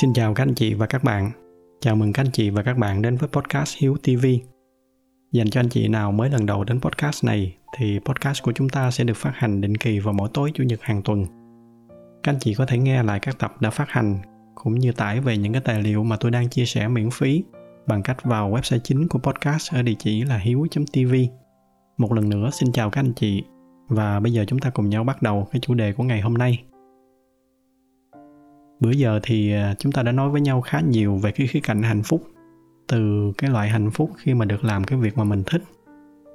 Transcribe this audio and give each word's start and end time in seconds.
Xin 0.00 0.12
chào 0.12 0.34
các 0.34 0.42
anh 0.42 0.54
chị 0.54 0.74
và 0.74 0.86
các 0.86 1.04
bạn. 1.04 1.30
Chào 1.80 1.96
mừng 1.96 2.12
các 2.12 2.22
anh 2.22 2.32
chị 2.32 2.50
và 2.50 2.62
các 2.62 2.78
bạn 2.78 3.02
đến 3.02 3.16
với 3.16 3.28
podcast 3.28 3.76
Hiếu 3.78 3.96
TV. 4.02 4.26
Dành 5.32 5.50
cho 5.50 5.60
anh 5.60 5.68
chị 5.68 5.88
nào 5.88 6.12
mới 6.12 6.30
lần 6.30 6.46
đầu 6.46 6.64
đến 6.64 6.80
podcast 6.80 7.24
này, 7.24 7.56
thì 7.76 7.98
podcast 8.04 8.42
của 8.42 8.52
chúng 8.52 8.68
ta 8.68 8.90
sẽ 8.90 9.04
được 9.04 9.16
phát 9.16 9.32
hành 9.34 9.60
định 9.60 9.76
kỳ 9.76 9.98
vào 9.98 10.14
mỗi 10.14 10.28
tối 10.34 10.50
chủ 10.54 10.64
nhật 10.64 10.82
hàng 10.82 11.02
tuần. 11.02 11.24
Các 12.22 12.32
anh 12.32 12.38
chị 12.40 12.54
có 12.54 12.66
thể 12.66 12.78
nghe 12.78 13.02
lại 13.02 13.20
các 13.20 13.38
tập 13.38 13.60
đã 13.60 13.70
phát 13.70 13.88
hành, 13.88 14.18
cũng 14.54 14.74
như 14.74 14.92
tải 14.92 15.20
về 15.20 15.36
những 15.36 15.52
cái 15.52 15.62
tài 15.64 15.82
liệu 15.82 16.04
mà 16.04 16.16
tôi 16.16 16.30
đang 16.30 16.48
chia 16.48 16.64
sẻ 16.64 16.88
miễn 16.88 17.10
phí 17.10 17.42
bằng 17.86 18.02
cách 18.02 18.24
vào 18.24 18.50
website 18.50 18.78
chính 18.78 19.08
của 19.08 19.18
podcast 19.18 19.74
ở 19.74 19.82
địa 19.82 19.96
chỉ 19.98 20.22
là 20.22 20.38
hiếu.tv. 20.38 21.14
Một 21.96 22.12
lần 22.12 22.28
nữa, 22.28 22.50
xin 22.52 22.72
chào 22.72 22.90
các 22.90 23.00
anh 23.00 23.12
chị 23.16 23.42
và 23.88 24.20
bây 24.20 24.32
giờ 24.32 24.44
chúng 24.48 24.58
ta 24.58 24.70
cùng 24.70 24.88
nhau 24.88 25.04
bắt 25.04 25.22
đầu 25.22 25.48
cái 25.52 25.60
chủ 25.60 25.74
đề 25.74 25.92
của 25.92 26.04
ngày 26.04 26.20
hôm 26.20 26.34
nay 26.34 26.64
bữa 28.80 28.90
giờ 28.90 29.20
thì 29.22 29.52
à, 29.52 29.74
chúng 29.78 29.92
ta 29.92 30.02
đã 30.02 30.12
nói 30.12 30.30
với 30.30 30.40
nhau 30.40 30.60
khá 30.60 30.80
nhiều 30.80 31.16
về 31.16 31.32
cái 31.32 31.46
khía 31.46 31.60
cạnh 31.60 31.82
hạnh 31.82 32.02
phúc. 32.02 32.22
Từ 32.88 33.32
cái 33.38 33.50
loại 33.50 33.68
hạnh 33.68 33.90
phúc 33.90 34.10
khi 34.16 34.34
mà 34.34 34.44
được 34.44 34.64
làm 34.64 34.84
cái 34.84 34.98
việc 34.98 35.18
mà 35.18 35.24
mình 35.24 35.42
thích, 35.46 35.62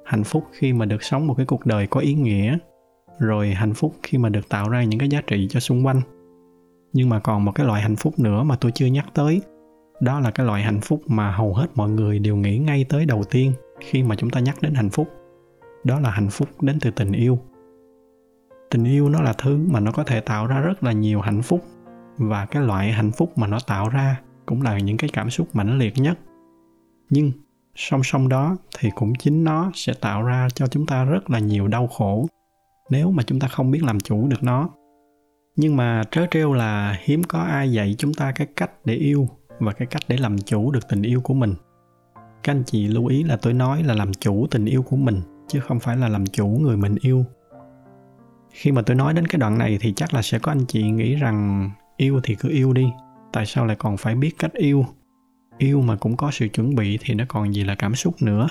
hạnh 0.04 0.24
phúc 0.24 0.44
khi 0.52 0.72
mà 0.72 0.86
được 0.86 1.02
sống 1.02 1.26
một 1.26 1.34
cái 1.34 1.46
cuộc 1.46 1.66
đời 1.66 1.86
có 1.86 2.00
ý 2.00 2.14
nghĩa, 2.14 2.58
rồi 3.18 3.50
hạnh 3.50 3.74
phúc 3.74 3.94
khi 4.02 4.18
mà 4.18 4.28
được 4.28 4.48
tạo 4.48 4.68
ra 4.68 4.84
những 4.84 5.00
cái 5.00 5.08
giá 5.08 5.20
trị 5.26 5.46
cho 5.50 5.60
xung 5.60 5.86
quanh. 5.86 6.00
Nhưng 6.92 7.08
mà 7.08 7.20
còn 7.20 7.44
một 7.44 7.52
cái 7.54 7.66
loại 7.66 7.82
hạnh 7.82 7.96
phúc 7.96 8.18
nữa 8.18 8.42
mà 8.42 8.56
tôi 8.56 8.72
chưa 8.72 8.86
nhắc 8.86 9.06
tới, 9.14 9.40
đó 10.00 10.20
là 10.20 10.30
cái 10.30 10.46
loại 10.46 10.62
hạnh 10.62 10.80
phúc 10.80 11.02
mà 11.06 11.30
hầu 11.30 11.54
hết 11.54 11.66
mọi 11.74 11.90
người 11.90 12.18
đều 12.18 12.36
nghĩ 12.36 12.58
ngay 12.58 12.84
tới 12.88 13.06
đầu 13.06 13.24
tiên 13.30 13.52
khi 13.80 14.02
mà 14.02 14.16
chúng 14.16 14.30
ta 14.30 14.40
nhắc 14.40 14.56
đến 14.62 14.74
hạnh 14.74 14.90
phúc. 14.90 15.08
Đó 15.84 16.00
là 16.00 16.10
hạnh 16.10 16.28
phúc 16.30 16.48
đến 16.62 16.78
từ 16.80 16.90
tình 16.90 17.12
yêu. 17.12 17.38
Tình 18.70 18.84
yêu 18.84 19.08
nó 19.08 19.20
là 19.20 19.32
thứ 19.32 19.58
mà 19.70 19.80
nó 19.80 19.92
có 19.92 20.04
thể 20.04 20.20
tạo 20.20 20.46
ra 20.46 20.60
rất 20.60 20.82
là 20.82 20.92
nhiều 20.92 21.20
hạnh 21.20 21.42
phúc 21.42 21.64
và 22.18 22.46
cái 22.46 22.62
loại 22.62 22.92
hạnh 22.92 23.12
phúc 23.12 23.38
mà 23.38 23.46
nó 23.46 23.58
tạo 23.66 23.88
ra 23.88 24.20
cũng 24.46 24.62
là 24.62 24.78
những 24.78 24.96
cái 24.96 25.10
cảm 25.12 25.30
xúc 25.30 25.48
mãnh 25.52 25.78
liệt 25.78 25.94
nhất. 25.96 26.18
Nhưng 27.10 27.32
song 27.74 28.02
song 28.04 28.28
đó 28.28 28.56
thì 28.78 28.90
cũng 28.94 29.14
chính 29.14 29.44
nó 29.44 29.70
sẽ 29.74 29.92
tạo 30.00 30.22
ra 30.22 30.48
cho 30.54 30.66
chúng 30.66 30.86
ta 30.86 31.04
rất 31.04 31.30
là 31.30 31.38
nhiều 31.38 31.68
đau 31.68 31.86
khổ 31.86 32.26
nếu 32.90 33.10
mà 33.10 33.22
chúng 33.22 33.40
ta 33.40 33.48
không 33.48 33.70
biết 33.70 33.82
làm 33.82 34.00
chủ 34.00 34.28
được 34.28 34.42
nó. 34.42 34.70
Nhưng 35.56 35.76
mà 35.76 36.02
trớ 36.10 36.26
trêu 36.30 36.52
là 36.52 36.98
hiếm 37.04 37.22
có 37.22 37.38
ai 37.38 37.72
dạy 37.72 37.94
chúng 37.98 38.14
ta 38.14 38.32
cái 38.32 38.46
cách 38.56 38.70
để 38.84 38.94
yêu 38.94 39.28
và 39.58 39.72
cái 39.72 39.86
cách 39.86 40.02
để 40.08 40.16
làm 40.16 40.38
chủ 40.38 40.70
được 40.70 40.88
tình 40.88 41.02
yêu 41.02 41.20
của 41.20 41.34
mình. 41.34 41.54
Các 42.42 42.52
anh 42.52 42.62
chị 42.66 42.88
lưu 42.88 43.06
ý 43.06 43.22
là 43.22 43.36
tôi 43.36 43.52
nói 43.52 43.82
là 43.82 43.94
làm 43.94 44.12
chủ 44.12 44.46
tình 44.50 44.64
yêu 44.64 44.82
của 44.82 44.96
mình, 44.96 45.20
chứ 45.48 45.60
không 45.60 45.80
phải 45.80 45.96
là 45.96 46.08
làm 46.08 46.26
chủ 46.26 46.46
người 46.46 46.76
mình 46.76 46.96
yêu. 47.00 47.24
Khi 48.50 48.72
mà 48.72 48.82
tôi 48.82 48.96
nói 48.96 49.14
đến 49.14 49.26
cái 49.26 49.38
đoạn 49.38 49.58
này 49.58 49.78
thì 49.80 49.92
chắc 49.96 50.14
là 50.14 50.22
sẽ 50.22 50.38
có 50.38 50.52
anh 50.52 50.66
chị 50.68 50.90
nghĩ 50.90 51.14
rằng 51.14 51.70
yêu 51.96 52.20
thì 52.22 52.34
cứ 52.34 52.48
yêu 52.48 52.72
đi. 52.72 52.86
Tại 53.32 53.46
sao 53.46 53.66
lại 53.66 53.76
còn 53.76 53.96
phải 53.96 54.14
biết 54.14 54.38
cách 54.38 54.52
yêu? 54.52 54.86
Yêu 55.58 55.80
mà 55.80 55.96
cũng 55.96 56.16
có 56.16 56.30
sự 56.30 56.48
chuẩn 56.48 56.74
bị 56.74 56.98
thì 57.00 57.14
nó 57.14 57.24
còn 57.28 57.54
gì 57.54 57.64
là 57.64 57.74
cảm 57.74 57.94
xúc 57.94 58.14
nữa. 58.22 58.48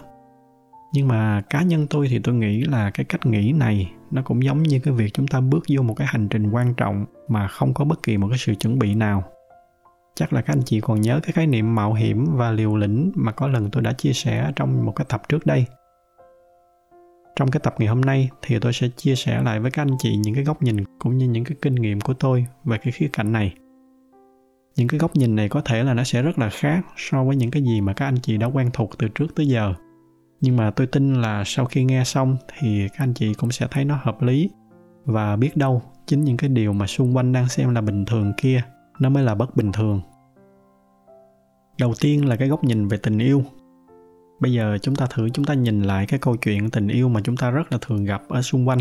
Nhưng 0.94 1.08
mà 1.08 1.42
cá 1.50 1.62
nhân 1.62 1.88
tôi 1.90 2.08
thì 2.08 2.20
tôi 2.20 2.36
nghĩ 2.36 2.62
là 2.62 2.92
cái 2.92 3.06
cách 3.06 3.26
nghĩ 3.26 3.52
này 3.52 3.92
nó 4.12 4.22
cũng 4.22 4.44
giống 4.44 4.64
như 4.64 4.80
cái 4.80 4.94
việc 4.94 5.14
chúng 5.14 5.28
ta 5.28 5.42
bước 5.42 5.64
vô 5.70 5.82
một 5.82 5.94
cái 5.94 6.08
hành 6.08 6.28
trình 6.30 6.50
quan 6.52 6.74
trọng 6.74 7.06
mà 7.28 7.48
không 7.48 7.74
có 7.74 7.86
bất 7.86 8.04
kỳ 8.04 8.18
một 8.18 8.28
cái 8.30 8.38
sự 8.38 8.56
chuẩn 8.56 8.80
bị 8.80 8.96
nào. 8.96 9.24
Chắc 10.16 10.34
là 10.34 10.42
các 10.42 10.54
anh 10.54 10.64
chị 10.66 10.82
còn 10.82 11.02
nhớ 11.02 11.20
cái 11.24 11.32
khái 11.32 11.48
niệm 11.48 11.76
mạo 11.76 11.94
hiểm 11.94 12.26
và 12.30 12.52
liều 12.52 12.76
lĩnh 12.76 13.12
mà 13.16 13.32
có 13.32 13.48
lần 13.48 13.72
tôi 13.72 13.84
đã 13.84 13.94
chia 13.94 14.14
sẻ 14.14 14.52
trong 14.56 14.86
một 14.86 14.92
cái 14.96 15.06
tập 15.10 15.22
trước 15.30 15.46
đây 15.46 15.66
trong 17.36 17.52
cái 17.52 17.60
tập 17.64 17.76
ngày 17.78 17.88
hôm 17.88 18.02
nay 18.02 18.30
thì 18.42 18.60
tôi 18.60 18.74
sẽ 18.74 18.88
chia 18.96 19.16
sẻ 19.16 19.42
lại 19.42 19.60
với 19.60 19.72
các 19.72 19.82
anh 19.82 19.96
chị 20.00 20.16
những 20.18 20.36
cái 20.36 20.44
góc 20.44 20.64
nhìn 20.64 20.84
cũng 21.00 21.18
như 21.18 21.28
những 21.28 21.44
cái 21.44 21.58
kinh 21.62 21.76
nghiệm 21.76 22.02
của 22.02 22.14
tôi 22.14 22.46
về 22.64 22.78
cái 22.78 22.92
khía 22.92 23.08
cạnh 23.14 23.32
này. 23.32 23.54
Những 24.76 24.88
cái 24.88 25.00
góc 25.00 25.16
nhìn 25.16 25.36
này 25.36 25.50
có 25.50 25.62
thể 25.62 25.84
là 25.84 25.94
nó 25.94 26.04
sẽ 26.04 26.22
rất 26.22 26.40
là 26.40 26.50
khác 26.50 26.86
so 26.98 27.24
với 27.24 27.36
những 27.36 27.52
cái 27.52 27.64
gì 27.64 27.82
mà 27.82 27.94
các 27.94 28.06
anh 28.06 28.18
chị 28.22 28.38
đã 28.38 28.48
quen 28.48 28.70
thuộc 28.74 28.98
từ 28.98 29.08
trước 29.08 29.36
tới 29.36 29.48
giờ. 29.48 29.74
Nhưng 30.42 30.58
mà 30.58 30.72
tôi 30.72 30.88
tin 30.88 31.22
là 31.22 31.44
sau 31.46 31.66
khi 31.66 31.84
nghe 31.84 32.04
xong 32.04 32.38
thì 32.48 32.88
các 32.90 33.00
anh 33.00 33.14
chị 33.14 33.34
cũng 33.34 33.52
sẽ 33.52 33.68
thấy 33.72 33.86
nó 33.86 34.00
hợp 34.04 34.22
lý. 34.22 34.50
Và 35.06 35.36
biết 35.36 35.58
đâu, 35.58 35.82
chính 36.08 36.24
những 36.24 36.38
cái 36.38 36.50
điều 36.50 36.74
mà 36.74 36.88
xung 36.88 37.16
quanh 37.16 37.32
đang 37.32 37.50
xem 37.50 37.76
là 37.76 37.82
bình 37.82 38.06
thường 38.06 38.34
kia, 38.38 38.62
nó 39.00 39.10
mới 39.10 39.24
là 39.24 39.36
bất 39.36 39.56
bình 39.56 39.72
thường. 39.72 40.02
Đầu 41.80 41.94
tiên 42.02 42.26
là 42.26 42.36
cái 42.36 42.48
góc 42.48 42.64
nhìn 42.64 42.88
về 42.88 42.98
tình 42.98 43.18
yêu 43.18 43.44
bây 44.44 44.54
giờ 44.54 44.78
chúng 44.82 44.96
ta 44.96 45.06
thử, 45.10 45.30
chúng 45.30 45.46
ta 45.46 45.54
nhìn 45.54 45.82
lại 45.82 46.06
cái 46.06 46.20
câu 46.20 46.36
chuyện 46.36 46.70
tình 46.70 46.88
yêu 46.88 47.10
mà 47.10 47.22
chúng 47.24 47.38
ta 47.38 47.50
rất 47.50 47.72
là 47.72 47.78
thường 47.82 48.06
gặp 48.06 48.22
ở 48.30 48.42
xung 48.42 48.68
quanh. 48.68 48.80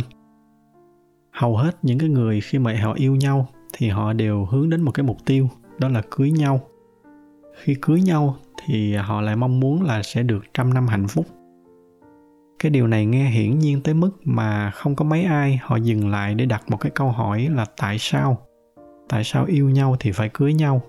Hầu 1.33 1.57
hết 1.57 1.77
những 1.83 1.99
cái 1.99 2.09
người 2.09 2.41
khi 2.41 2.59
mà 2.59 2.81
họ 2.83 2.93
yêu 2.93 3.17
nhau 3.17 3.49
thì 3.73 3.89
họ 3.89 4.13
đều 4.13 4.45
hướng 4.45 4.71
đến 4.71 4.83
một 4.83 4.91
cái 4.91 5.07
mục 5.07 5.17
tiêu, 5.27 5.49
đó 5.79 5.89
là 5.89 6.03
cưới 6.11 6.31
nhau. 6.31 6.61
Khi 7.63 7.77
cưới 7.83 8.01
nhau 8.01 8.37
thì 8.65 8.95
họ 8.95 9.21
lại 9.21 9.37
mong 9.37 9.61
muốn 9.61 9.83
là 9.83 10.03
sẽ 10.03 10.23
được 10.23 10.45
trăm 10.55 10.75
năm 10.75 10.87
hạnh 10.87 11.09
phúc. 11.09 11.27
Cái 12.59 12.71
điều 12.71 12.87
này 12.87 13.07
nghe 13.07 13.31
hiển 13.31 13.59
nhiên 13.59 13.81
tới 13.81 13.95
mức 13.95 14.11
mà 14.25 14.71
không 14.71 14.97
có 14.97 15.05
mấy 15.05 15.25
ai 15.25 15.61
họ 15.63 15.77
dừng 15.77 16.11
lại 16.11 16.35
để 16.35 16.47
đặt 16.47 16.71
một 16.71 16.77
cái 16.81 16.93
câu 16.95 17.09
hỏi 17.09 17.49
là 17.55 17.65
tại 17.77 17.97
sao? 17.99 18.39
Tại 19.09 19.25
sao 19.25 19.45
yêu 19.45 19.71
nhau 19.71 19.97
thì 20.01 20.13
phải 20.13 20.31
cưới 20.35 20.55
nhau? 20.55 20.83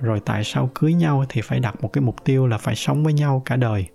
Rồi 0.00 0.20
tại 0.24 0.44
sao 0.44 0.70
cưới 0.74 0.94
nhau 0.94 1.24
thì 1.28 1.40
phải 1.40 1.60
đặt 1.60 1.82
một 1.82 1.92
cái 1.92 2.02
mục 2.02 2.24
tiêu 2.24 2.46
là 2.46 2.58
phải 2.58 2.74
sống 2.74 3.04
với 3.04 3.12
nhau 3.12 3.42
cả 3.44 3.56
đời? 3.56 3.86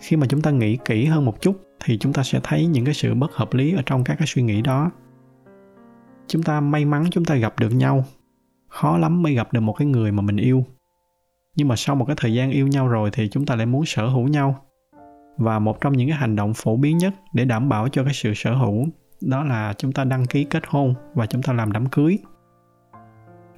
Khi 0.00 0.16
mà 0.16 0.26
chúng 0.26 0.42
ta 0.42 0.50
nghĩ 0.50 0.78
kỹ 0.84 1.04
hơn 1.04 1.24
một 1.24 1.40
chút, 1.40 1.62
thì 1.84 1.98
chúng 1.98 2.12
ta 2.12 2.22
sẽ 2.22 2.40
thấy 2.42 2.66
những 2.66 2.84
cái 2.84 2.94
sự 2.94 3.14
bất 3.14 3.32
hợp 3.32 3.54
lý 3.54 3.74
ở 3.74 3.82
trong 3.86 4.04
các 4.04 4.14
cái 4.18 4.26
suy 4.26 4.42
nghĩ 4.42 4.62
đó. 4.62 4.90
Chúng 6.26 6.42
ta 6.42 6.60
may 6.60 6.84
mắn 6.84 7.04
chúng 7.10 7.24
ta 7.24 7.34
gặp 7.34 7.58
được 7.60 7.70
nhau. 7.70 8.04
Khó 8.68 8.98
lắm 8.98 9.22
mới 9.22 9.34
gặp 9.34 9.52
được 9.52 9.60
một 9.60 9.72
cái 9.72 9.86
người 9.86 10.12
mà 10.12 10.22
mình 10.22 10.36
yêu. 10.36 10.64
Nhưng 11.56 11.68
mà 11.68 11.76
sau 11.76 11.96
một 11.96 12.04
cái 12.04 12.16
thời 12.18 12.34
gian 12.34 12.50
yêu 12.50 12.66
nhau 12.66 12.88
rồi 12.88 13.10
thì 13.12 13.28
chúng 13.28 13.46
ta 13.46 13.56
lại 13.56 13.66
muốn 13.66 13.84
sở 13.86 14.06
hữu 14.06 14.28
nhau. 14.28 14.64
Và 15.36 15.58
một 15.58 15.80
trong 15.80 15.92
những 15.92 16.08
cái 16.08 16.18
hành 16.18 16.36
động 16.36 16.54
phổ 16.54 16.76
biến 16.76 16.98
nhất 16.98 17.14
để 17.32 17.44
đảm 17.44 17.68
bảo 17.68 17.88
cho 17.88 18.04
cái 18.04 18.14
sự 18.14 18.34
sở 18.34 18.54
hữu, 18.54 18.86
đó 19.20 19.44
là 19.44 19.74
chúng 19.78 19.92
ta 19.92 20.04
đăng 20.04 20.26
ký 20.26 20.44
kết 20.44 20.62
hôn 20.66 20.94
và 21.14 21.26
chúng 21.26 21.42
ta 21.42 21.52
làm 21.52 21.72
đám 21.72 21.86
cưới. 21.86 22.18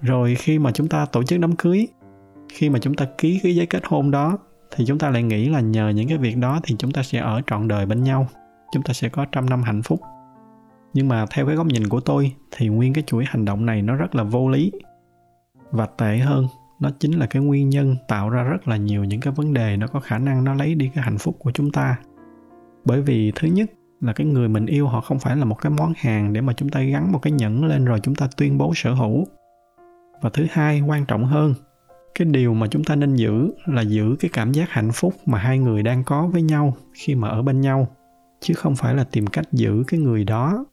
Rồi 0.01 0.35
khi 0.35 0.59
mà 0.59 0.73
chúng 0.73 0.89
ta 0.89 1.07
tổ 1.07 1.23
chức 1.23 1.41
đám 1.41 1.57
cưới, 1.57 1.89
khi 2.49 2.71
mà 2.71 2.79
chúng 2.79 2.95
ta 2.95 3.07
ký 3.19 3.41
cái 3.43 3.55
giấy 3.55 3.67
kết 3.67 3.83
hôn 3.87 4.11
đó 4.11 4.39
thì 4.77 4.85
chúng 4.87 4.99
ta 4.99 5.11
lại 5.11 5.23
nghĩ 5.23 5.49
là 5.49 5.61
nhờ 5.61 5.89
những 5.89 6.09
cái 6.09 6.19
việc 6.19 6.37
đó 6.37 6.61
thì 6.63 6.77
chúng 6.79 6.93
ta 6.93 7.03
sẽ 7.03 7.19
ở 7.19 7.41
trọn 7.47 7.69
đời 7.69 7.87
bên 7.87 8.05
nhau, 8.05 8.27
chúng 8.73 8.83
ta 8.83 8.93
sẽ 8.93 9.09
có 9.09 9.27
trăm 9.33 9.51
năm 9.51 9.63
hạnh 9.63 9.83
phúc. 9.83 10.01
Nhưng 10.95 11.09
mà 11.09 11.27
theo 11.31 11.47
cái 11.47 11.57
góc 11.57 11.67
nhìn 11.67 11.89
của 11.89 12.01
tôi 12.01 12.33
thì 12.51 12.69
nguyên 12.69 12.93
cái 12.93 13.05
chuỗi 13.07 13.25
hành 13.29 13.45
động 13.45 13.67
này 13.67 13.83
nó 13.83 13.95
rất 13.95 14.15
là 14.15 14.23
vô 14.23 14.49
lý. 14.49 14.73
Và 15.71 15.87
tệ 15.87 16.19
hơn, 16.19 16.47
nó 16.81 16.91
chính 16.99 17.13
là 17.13 17.27
cái 17.27 17.43
nguyên 17.43 17.69
nhân 17.69 17.97
tạo 18.09 18.31
ra 18.31 18.43
rất 18.43 18.69
là 18.69 18.77
nhiều 18.77 19.05
những 19.05 19.21
cái 19.21 19.33
vấn 19.33 19.55
đề 19.55 19.77
nó 19.77 19.87
có 19.87 20.01
khả 20.01 20.19
năng 20.19 20.45
nó 20.45 20.55
lấy 20.55 20.75
đi 20.75 20.91
cái 20.95 21.05
hạnh 21.05 21.19
phúc 21.19 21.37
của 21.39 21.51
chúng 21.51 21.73
ta. 21.73 21.97
Bởi 22.85 23.03
vì 23.03 23.33
thứ 23.35 23.49
nhất 23.49 23.71
là 24.01 24.13
cái 24.13 24.27
người 24.27 24.49
mình 24.49 24.67
yêu 24.67 24.89
họ 24.89 25.01
không 25.01 25.19
phải 25.19 25.37
là 25.37 25.45
một 25.45 25.57
cái 25.61 25.73
món 25.79 25.93
hàng 25.97 26.33
để 26.33 26.41
mà 26.41 26.53
chúng 26.53 26.69
ta 26.69 26.81
gắn 26.81 27.13
một 27.13 27.19
cái 27.23 27.33
nhẫn 27.33 27.65
lên 27.65 27.85
rồi 27.85 28.01
chúng 28.03 28.15
ta 28.15 28.29
tuyên 28.37 28.59
bố 28.59 28.73
sở 28.75 28.95
hữu. 28.95 29.25
Và 30.21 30.31
thứ 30.31 30.47
hai, 30.51 30.81
quan 30.81 31.05
trọng 31.07 31.25
hơn 31.25 31.55
cái 32.15 32.27
điều 32.27 32.55
mà 32.55 32.67
chúng 32.67 32.85
ta 32.85 32.97
nên 32.97 33.15
giữ 33.15 33.51
là 33.67 33.83
giữ 33.83 34.17
cái 34.21 34.31
cảm 34.35 34.53
giác 34.53 34.71
hạnh 34.71 34.91
phúc 34.95 35.15
mà 35.27 35.39
hai 35.39 35.59
người 35.59 35.83
đang 35.83 36.05
có 36.05 36.27
với 36.27 36.43
nhau 36.43 36.77
khi 36.93 37.15
mà 37.15 37.29
ở 37.29 37.43
bên 37.43 37.61
nhau, 37.61 37.89
chứ 38.41 38.55
không 38.55 38.77
phải 38.77 38.95
là 38.95 39.05
tìm 39.05 39.27
cách 39.27 39.53
giữ 39.53 39.85
cái 39.87 40.01
người 40.01 40.25
đó. 40.25 40.65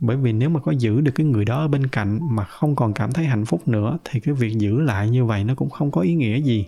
Bởi 0.00 0.16
vì 0.16 0.32
nếu 0.32 0.48
mà 0.48 0.60
có 0.60 0.72
giữ 0.72 1.00
được 1.00 1.12
cái 1.14 1.26
người 1.26 1.44
đó 1.44 1.58
ở 1.58 1.68
bên 1.68 1.86
cạnh 1.86 2.20
mà 2.30 2.44
không 2.44 2.76
còn 2.76 2.92
cảm 2.92 3.12
thấy 3.12 3.24
hạnh 3.24 3.44
phúc 3.44 3.68
nữa, 3.68 3.98
thì 4.04 4.20
cái 4.20 4.34
việc 4.34 4.58
giữ 4.58 4.80
lại 4.80 5.10
như 5.10 5.24
vậy 5.24 5.44
nó 5.44 5.54
cũng 5.54 5.70
không 5.70 5.90
có 5.90 6.00
ý 6.00 6.14
nghĩa 6.14 6.40
gì. 6.40 6.66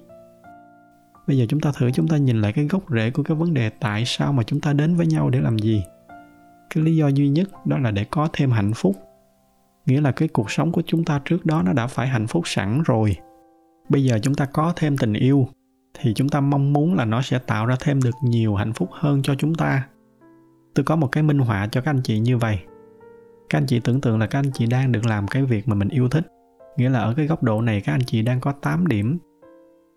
Bây 1.26 1.38
giờ 1.38 1.46
chúng 1.48 1.60
ta 1.60 1.72
thử 1.76 1.90
chúng 1.90 2.08
ta 2.08 2.16
nhìn 2.16 2.40
lại 2.40 2.52
cái 2.52 2.64
gốc 2.64 2.82
rễ 2.90 3.10
của 3.10 3.22
cái 3.22 3.36
vấn 3.36 3.54
đề 3.54 3.70
tại 3.70 4.04
sao 4.06 4.32
mà 4.32 4.42
chúng 4.42 4.60
ta 4.60 4.72
đến 4.72 4.96
với 4.96 5.06
nhau 5.06 5.30
để 5.30 5.40
làm 5.40 5.58
gì. 5.58 5.82
Cái 6.74 6.84
lý 6.84 6.96
do 6.96 7.08
duy 7.08 7.28
nhất 7.28 7.66
đó 7.66 7.78
là 7.78 7.90
để 7.90 8.04
có 8.04 8.28
thêm 8.32 8.50
hạnh 8.50 8.72
phúc. 8.74 8.96
Nghĩa 9.86 10.00
là 10.00 10.12
cái 10.12 10.28
cuộc 10.28 10.50
sống 10.50 10.72
của 10.72 10.82
chúng 10.86 11.04
ta 11.04 11.20
trước 11.24 11.46
đó 11.46 11.62
nó 11.62 11.72
đã 11.72 11.86
phải 11.86 12.08
hạnh 12.08 12.26
phúc 12.26 12.42
sẵn 12.46 12.82
rồi 12.86 13.16
bây 13.88 14.04
giờ 14.04 14.18
chúng 14.22 14.34
ta 14.34 14.44
có 14.44 14.72
thêm 14.76 14.96
tình 14.96 15.12
yêu, 15.12 15.48
thì 16.00 16.14
chúng 16.14 16.28
ta 16.28 16.40
mong 16.40 16.72
muốn 16.72 16.94
là 16.94 17.04
nó 17.04 17.22
sẽ 17.22 17.38
tạo 17.38 17.66
ra 17.66 17.76
thêm 17.80 18.02
được 18.02 18.14
nhiều 18.22 18.54
hạnh 18.54 18.72
phúc 18.72 18.88
hơn 18.92 19.22
cho 19.22 19.34
chúng 19.34 19.54
ta. 19.54 19.88
Tôi 20.74 20.84
có 20.84 20.96
một 20.96 21.08
cái 21.12 21.22
minh 21.22 21.38
họa 21.38 21.68
cho 21.72 21.80
các 21.80 21.90
anh 21.90 22.00
chị 22.04 22.18
như 22.18 22.38
vậy. 22.38 22.58
Các 23.48 23.58
anh 23.58 23.66
chị 23.66 23.80
tưởng 23.80 24.00
tượng 24.00 24.18
là 24.18 24.26
các 24.26 24.38
anh 24.38 24.50
chị 24.54 24.66
đang 24.66 24.92
được 24.92 25.06
làm 25.06 25.28
cái 25.28 25.42
việc 25.42 25.68
mà 25.68 25.74
mình 25.74 25.88
yêu 25.88 26.08
thích. 26.08 26.26
Nghĩa 26.76 26.88
là 26.88 27.00
ở 27.00 27.14
cái 27.16 27.26
góc 27.26 27.42
độ 27.42 27.60
này 27.60 27.80
các 27.80 27.92
anh 27.92 28.04
chị 28.06 28.22
đang 28.22 28.40
có 28.40 28.52
8 28.52 28.86
điểm. 28.86 29.18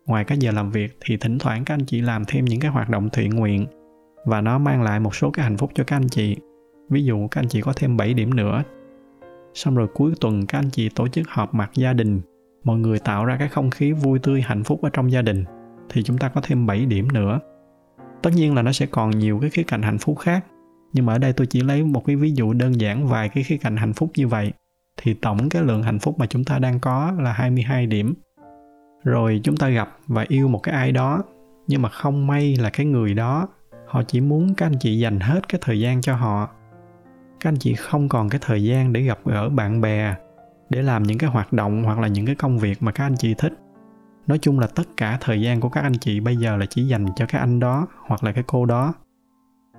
Ngoài 0.06 0.24
các 0.24 0.40
giờ 0.40 0.52
làm 0.52 0.72
việc 0.72 0.98
thì 1.02 1.18
thỉnh 1.18 1.40
thoảng 1.40 1.66
các 1.66 1.74
anh 1.74 1.86
chị 1.86 2.02
làm 2.02 2.26
thêm 2.26 2.46
những 2.46 2.60
cái 2.60 2.72
hoạt 2.72 2.90
động 2.90 3.10
thiện 3.14 3.30
nguyện 3.30 3.66
và 4.26 4.42
nó 4.42 4.58
mang 4.58 4.84
lại 4.84 5.00
một 5.00 5.16
số 5.16 5.32
cái 5.32 5.44
hạnh 5.44 5.58
phúc 5.58 5.72
cho 5.74 5.84
các 5.84 5.96
anh 5.96 6.10
chị. 6.10 6.38
Ví 6.90 7.04
dụ 7.04 7.28
các 7.28 7.42
anh 7.42 7.48
chị 7.48 7.62
có 7.62 7.74
thêm 7.76 7.98
7 7.98 8.14
điểm 8.14 8.34
nữa. 8.34 8.64
Xong 9.54 9.76
rồi 9.76 9.88
cuối 9.94 10.14
tuần 10.22 10.46
các 10.46 10.60
anh 10.60 10.70
chị 10.72 10.90
tổ 10.90 11.08
chức 11.08 11.30
họp 11.30 11.54
mặt 11.54 11.72
gia 11.74 11.94
đình 11.94 12.22
mọi 12.64 12.80
người 12.80 13.00
tạo 13.00 13.26
ra 13.26 13.38
cái 13.38 13.48
không 13.48 13.70
khí 13.70 13.92
vui 13.92 14.20
tươi 14.20 14.42
hạnh 14.42 14.64
phúc 14.64 14.82
ở 14.82 14.90
trong 14.94 15.12
gia 15.12 15.22
đình 15.22 15.46
thì 15.90 16.04
chúng 16.04 16.18
ta 16.18 16.30
có 16.30 16.42
thêm 16.44 16.66
7 16.66 16.86
điểm 16.86 17.08
nữa. 17.14 17.40
Tất 18.22 18.30
nhiên 18.36 18.56
là 18.56 18.62
nó 18.62 18.72
sẽ 18.72 18.86
còn 18.86 19.10
nhiều 19.10 19.40
cái 19.42 19.50
khía 19.50 19.64
cạnh 19.64 19.82
hạnh 19.82 19.98
phúc 19.98 20.20
khác, 20.20 20.46
nhưng 20.94 21.06
mà 21.06 21.14
ở 21.14 21.18
đây 21.18 21.34
tôi 21.34 21.48
chỉ 21.48 21.62
lấy 21.62 21.84
một 21.84 22.06
cái 22.06 22.16
ví 22.16 22.32
dụ 22.32 22.54
đơn 22.54 22.82
giản 22.82 23.08
vài 23.08 23.30
cái 23.30 23.44
khía 23.44 23.58
cạnh 23.58 23.78
hạnh 23.78 23.94
phúc 23.94 24.12
như 24.16 24.28
vậy 24.28 24.54
thì 24.98 25.14
tổng 25.14 25.50
cái 25.50 25.62
lượng 25.64 25.84
hạnh 25.84 26.00
phúc 26.00 26.20
mà 26.20 26.26
chúng 26.26 26.44
ta 26.44 26.60
đang 26.60 26.80
có 26.80 27.14
là 27.20 27.32
22 27.32 27.86
điểm. 27.86 28.14
Rồi 29.04 29.42
chúng 29.44 29.58
ta 29.58 29.70
gặp 29.70 29.98
và 30.08 30.26
yêu 30.28 30.48
một 30.48 30.60
cái 30.64 30.76
ai 30.76 30.92
đó, 30.92 31.24
nhưng 31.68 31.82
mà 31.82 31.90
không 31.90 32.28
may 32.28 32.56
là 32.56 32.70
cái 32.70 32.86
người 32.86 33.14
đó 33.14 33.48
họ 33.88 34.04
chỉ 34.04 34.22
muốn 34.22 34.54
các 34.56 34.66
anh 34.66 34.80
chị 34.80 35.00
dành 35.00 35.20
hết 35.20 35.50
cái 35.50 35.62
thời 35.64 35.80
gian 35.80 36.02
cho 36.02 36.16
họ. 36.16 36.50
Các 37.40 37.50
anh 37.50 37.58
chị 37.60 37.74
không 37.74 38.10
còn 38.10 38.30
cái 38.30 38.40
thời 38.44 38.64
gian 38.64 38.94
để 38.94 39.02
gặp 39.02 39.20
gỡ 39.26 39.50
bạn 39.50 39.82
bè, 39.82 40.16
để 40.70 40.82
làm 40.82 41.04
những 41.04 41.18
cái 41.18 41.30
hoạt 41.30 41.54
động 41.54 41.84
hoặc 41.84 42.00
là 42.00 42.08
những 42.08 42.26
cái 42.26 42.36
công 42.36 42.60
việc 42.60 42.84
mà 42.84 42.92
các 42.92 43.04
anh 43.04 43.16
chị 43.18 43.34
thích. 43.34 43.54
Nói 44.28 44.40
chung 44.42 44.60
là 44.60 44.68
tất 44.68 44.84
cả 44.98 45.18
thời 45.22 45.42
gian 45.42 45.60
của 45.60 45.70
các 45.70 45.82
anh 45.82 45.98
chị 46.02 46.20
bây 46.20 46.36
giờ 46.36 46.58
là 46.58 46.66
chỉ 46.66 46.84
dành 46.84 47.06
cho 47.16 47.26
cái 47.26 47.42
anh 47.42 47.60
đó 47.60 47.88
hoặc 48.08 48.24
là 48.24 48.32
cái 48.32 48.44
cô 48.48 48.66
đó. 48.66 48.94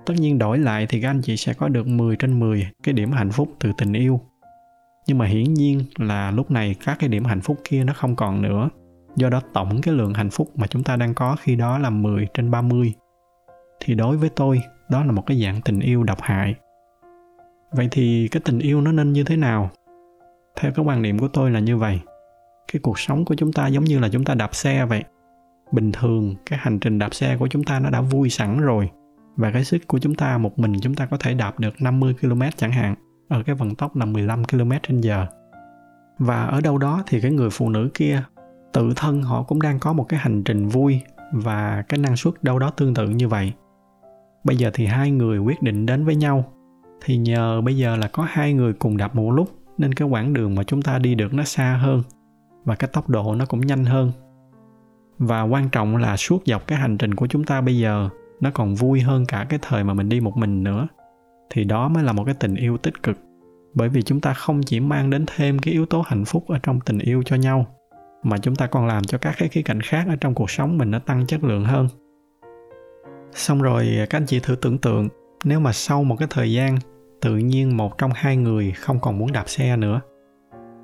Tất 0.05 0.13
nhiên 0.17 0.39
đổi 0.39 0.57
lại 0.57 0.87
thì 0.89 1.01
các 1.01 1.09
anh 1.09 1.21
chị 1.21 1.37
sẽ 1.37 1.53
có 1.53 1.67
được 1.67 1.87
10 1.87 2.15
trên 2.15 2.39
10 2.39 2.67
cái 2.83 2.93
điểm 2.93 3.11
hạnh 3.11 3.31
phúc 3.31 3.55
từ 3.59 3.71
tình 3.77 3.93
yêu. 3.93 4.21
Nhưng 5.07 5.17
mà 5.17 5.25
hiển 5.25 5.53
nhiên 5.53 5.83
là 5.97 6.31
lúc 6.31 6.51
này 6.51 6.75
các 6.85 6.99
cái 6.99 7.09
điểm 7.09 7.23
hạnh 7.25 7.41
phúc 7.41 7.57
kia 7.63 7.83
nó 7.83 7.93
không 7.93 8.15
còn 8.15 8.41
nữa. 8.41 8.69
Do 9.15 9.29
đó 9.29 9.41
tổng 9.53 9.81
cái 9.81 9.93
lượng 9.93 10.13
hạnh 10.13 10.29
phúc 10.29 10.51
mà 10.55 10.67
chúng 10.67 10.83
ta 10.83 10.95
đang 10.95 11.13
có 11.13 11.35
khi 11.39 11.55
đó 11.55 11.77
là 11.77 11.89
10 11.89 12.27
trên 12.33 12.51
30 12.51 12.93
thì 13.79 13.95
đối 13.95 14.17
với 14.17 14.29
tôi, 14.29 14.61
đó 14.89 15.03
là 15.03 15.11
một 15.11 15.25
cái 15.25 15.43
dạng 15.43 15.61
tình 15.61 15.79
yêu 15.79 16.03
độc 16.03 16.21
hại. 16.21 16.55
Vậy 17.71 17.87
thì 17.91 18.27
cái 18.31 18.41
tình 18.45 18.59
yêu 18.59 18.81
nó 18.81 18.91
nên 18.91 19.13
như 19.13 19.23
thế 19.23 19.37
nào? 19.37 19.69
Theo 20.59 20.71
cái 20.71 20.85
quan 20.85 21.01
niệm 21.01 21.19
của 21.19 21.27
tôi 21.27 21.51
là 21.51 21.59
như 21.59 21.77
vậy. 21.77 21.99
Cái 22.73 22.79
cuộc 22.79 22.99
sống 22.99 23.25
của 23.25 23.35
chúng 23.35 23.53
ta 23.53 23.67
giống 23.67 23.83
như 23.83 23.99
là 23.99 24.09
chúng 24.09 24.25
ta 24.25 24.33
đạp 24.33 24.55
xe 24.55 24.85
vậy. 24.85 25.03
Bình 25.71 25.91
thường, 25.91 26.35
cái 26.45 26.59
hành 26.61 26.79
trình 26.79 26.99
đạp 26.99 27.13
xe 27.13 27.37
của 27.37 27.47
chúng 27.47 27.63
ta 27.63 27.79
nó 27.79 27.89
đã 27.89 28.01
vui 28.01 28.29
sẵn 28.29 28.61
rồi. 28.61 28.89
Và 29.35 29.51
cái 29.51 29.63
sức 29.63 29.87
của 29.87 29.99
chúng 29.99 30.15
ta, 30.15 30.37
một 30.37 30.59
mình 30.59 30.73
chúng 30.81 30.95
ta 30.95 31.05
có 31.05 31.17
thể 31.17 31.33
đạp 31.33 31.59
được 31.59 31.81
50 31.81 32.13
km 32.21 32.41
chẳng 32.57 32.71
hạn. 32.71 32.95
Ở 33.29 33.43
cái 33.43 33.55
vận 33.55 33.75
tốc 33.75 33.95
là 33.95 34.05
15 34.05 34.43
km 34.43 34.71
trên 34.83 35.01
giờ. 35.01 35.25
Và 36.19 36.43
ở 36.43 36.61
đâu 36.61 36.77
đó 36.77 37.03
thì 37.07 37.21
cái 37.21 37.31
người 37.31 37.49
phụ 37.49 37.69
nữ 37.69 37.89
kia, 37.93 38.23
tự 38.73 38.93
thân 38.95 39.23
họ 39.23 39.43
cũng 39.43 39.61
đang 39.61 39.79
có 39.79 39.93
một 39.93 40.03
cái 40.09 40.19
hành 40.19 40.43
trình 40.43 40.67
vui 40.67 41.01
và 41.33 41.83
cái 41.89 41.97
năng 41.99 42.15
suất 42.15 42.43
đâu 42.43 42.59
đó 42.59 42.69
tương 42.69 42.93
tự 42.93 43.09
như 43.09 43.27
vậy. 43.27 43.53
Bây 44.43 44.57
giờ 44.57 44.71
thì 44.73 44.85
hai 44.85 45.11
người 45.11 45.37
quyết 45.37 45.61
định 45.61 45.85
đến 45.85 46.05
với 46.05 46.15
nhau. 46.15 46.53
Thì 47.05 47.17
nhờ 47.17 47.61
bây 47.61 47.77
giờ 47.77 47.95
là 47.95 48.07
có 48.07 48.25
hai 48.29 48.53
người 48.53 48.73
cùng 48.73 48.97
đạp 48.97 49.15
một 49.15 49.31
lúc 49.31 49.49
nên 49.81 49.93
cái 49.93 50.07
quãng 50.07 50.33
đường 50.33 50.55
mà 50.55 50.63
chúng 50.63 50.81
ta 50.81 50.99
đi 50.99 51.15
được 51.15 51.33
nó 51.33 51.43
xa 51.43 51.79
hơn 51.81 52.03
và 52.65 52.75
cái 52.75 52.89
tốc 52.93 53.09
độ 53.09 53.35
nó 53.35 53.45
cũng 53.45 53.61
nhanh 53.61 53.85
hơn. 53.85 54.11
Và 55.17 55.41
quan 55.41 55.69
trọng 55.69 55.97
là 55.97 56.17
suốt 56.17 56.43
dọc 56.45 56.67
cái 56.67 56.79
hành 56.79 56.97
trình 56.97 57.15
của 57.15 57.27
chúng 57.27 57.43
ta 57.43 57.61
bây 57.61 57.77
giờ, 57.77 58.09
nó 58.41 58.51
còn 58.53 58.75
vui 58.75 59.01
hơn 59.01 59.25
cả 59.25 59.45
cái 59.49 59.59
thời 59.61 59.83
mà 59.83 59.93
mình 59.93 60.09
đi 60.09 60.19
một 60.19 60.37
mình 60.37 60.63
nữa. 60.63 60.87
Thì 61.49 61.63
đó 61.63 61.89
mới 61.89 62.03
là 62.03 62.13
một 62.13 62.23
cái 62.25 62.35
tình 62.39 62.55
yêu 62.55 62.77
tích 62.77 63.03
cực. 63.03 63.17
Bởi 63.73 63.89
vì 63.89 64.01
chúng 64.01 64.21
ta 64.21 64.33
không 64.33 64.63
chỉ 64.63 64.79
mang 64.79 65.09
đến 65.09 65.25
thêm 65.35 65.59
cái 65.59 65.73
yếu 65.73 65.85
tố 65.85 66.03
hạnh 66.05 66.25
phúc 66.25 66.45
ở 66.47 66.59
trong 66.63 66.79
tình 66.79 66.99
yêu 66.99 67.23
cho 67.25 67.35
nhau, 67.35 67.65
mà 68.23 68.37
chúng 68.37 68.55
ta 68.55 68.67
còn 68.67 68.87
làm 68.87 69.03
cho 69.03 69.17
các 69.17 69.35
cái 69.37 69.49
khía 69.49 69.61
cạnh 69.61 69.81
khác 69.81 70.05
ở 70.09 70.15
trong 70.15 70.33
cuộc 70.33 70.51
sống 70.51 70.77
mình 70.77 70.91
nó 70.91 70.99
tăng 70.99 71.27
chất 71.27 71.43
lượng 71.43 71.65
hơn. 71.65 71.87
Xong 73.33 73.61
rồi, 73.61 73.87
các 74.09 74.17
anh 74.17 74.25
chị 74.25 74.39
thử 74.39 74.55
tưởng 74.55 74.77
tượng, 74.77 75.09
nếu 75.43 75.59
mà 75.59 75.71
sau 75.73 76.03
một 76.03 76.15
cái 76.19 76.27
thời 76.31 76.51
gian 76.51 76.77
tự 77.21 77.37
nhiên 77.37 77.77
một 77.77 77.97
trong 77.97 78.11
hai 78.15 78.37
người 78.37 78.71
không 78.71 78.99
còn 78.99 79.17
muốn 79.17 79.31
đạp 79.31 79.49
xe 79.49 79.77
nữa. 79.77 80.01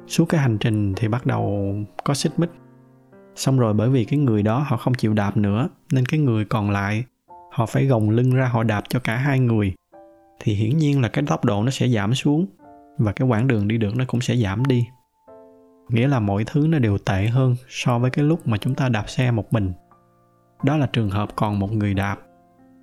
Suốt 0.07 0.25
cái 0.25 0.42
hành 0.42 0.57
trình 0.57 0.94
thì 0.95 1.07
bắt 1.07 1.25
đầu 1.25 1.74
có 2.04 2.13
xích 2.13 2.39
mích. 2.39 2.50
Xong 3.36 3.60
rồi 3.60 3.74
bởi 3.74 3.89
vì 3.89 4.06
cái 4.06 4.19
người 4.19 4.44
đó 4.44 4.66
họ 4.68 4.78
không 4.78 4.94
chịu 4.94 5.13
đạp 5.13 5.38
nữa, 5.38 5.69
nên 5.92 6.06
cái 6.06 6.19
người 6.19 6.45
còn 6.45 6.72
lại, 6.72 7.04
họ 7.51 7.66
phải 7.66 7.86
gồng 7.86 8.10
lưng 8.10 8.36
ra 8.36 8.45
họ 8.45 8.63
đạp 8.63 8.84
cho 8.89 9.00
cả 9.00 9.16
hai 9.16 9.39
người. 9.39 9.74
Thì 10.39 10.54
hiển 10.54 10.78
nhiên 10.78 11.01
là 11.01 11.07
cái 11.07 11.24
tốc 11.28 11.45
độ 11.45 11.63
nó 11.63 11.72
sẽ 11.72 11.88
giảm 11.88 12.13
xuống 12.13 12.45
và 12.98 13.12
cái 13.12 13.28
quãng 13.28 13.48
đường 13.48 13.68
đi 13.68 13.78
được 13.78 13.95
nó 13.95 14.06
cũng 14.07 14.22
sẽ 14.22 14.36
giảm 14.36 14.66
đi. 14.66 14.88
Nghĩa 15.90 16.07
là 16.07 16.19
mọi 16.19 16.44
thứ 16.48 16.68
nó 16.69 16.80
đều 16.80 16.98
tệ 16.98 17.28
hơn 17.28 17.56
so 17.69 18.00
với 18.00 18.12
cái 18.12 18.25
lúc 18.25 18.48
mà 18.48 18.57
chúng 18.57 18.75
ta 18.75 18.90
đạp 18.90 19.10
xe 19.10 19.31
một 19.31 19.54
mình. 19.54 19.74
Đó 20.63 20.78
là 20.78 20.88
trường 20.94 21.10
hợp 21.10 21.30
còn 21.36 21.60
một 21.60 21.72
người 21.72 21.94
đạp 21.94 22.18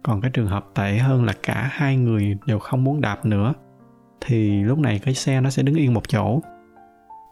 còn 0.04 0.20
cái 0.20 0.30
trường 0.30 0.46
hợp 0.46 0.66
tệ 0.74 0.98
hơn 0.98 1.24
là 1.24 1.32
cả 1.42 1.68
hai 1.72 1.96
người 1.96 2.36
đều 2.46 2.58
không 2.58 2.84
muốn 2.84 3.00
đạp 3.00 3.24
nữa, 3.24 3.54
thì 4.20 4.62
lúc 4.62 4.78
này 4.78 4.98
cái 4.98 5.14
xe 5.14 5.40
nó 5.40 5.50
sẽ 5.50 5.62
đứng 5.62 5.74
yên 5.74 5.94
một 5.94 6.08
chỗ. 6.08 6.40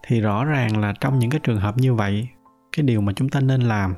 Thì 0.06 0.20
rõ 0.20 0.44
ràng 0.44 0.80
là 0.80 0.94
trong 1.00 1.18
những 1.18 1.30
cái 1.30 1.40
trường 1.42 1.60
hợp 1.60 1.78
như 1.78 1.94
vậy, 1.94 2.28
cái 2.76 2.84
điều 2.84 3.00
mà 3.00 3.12
chúng 3.12 3.28
ta 3.28 3.40
nên 3.40 3.60
làm, 3.60 3.94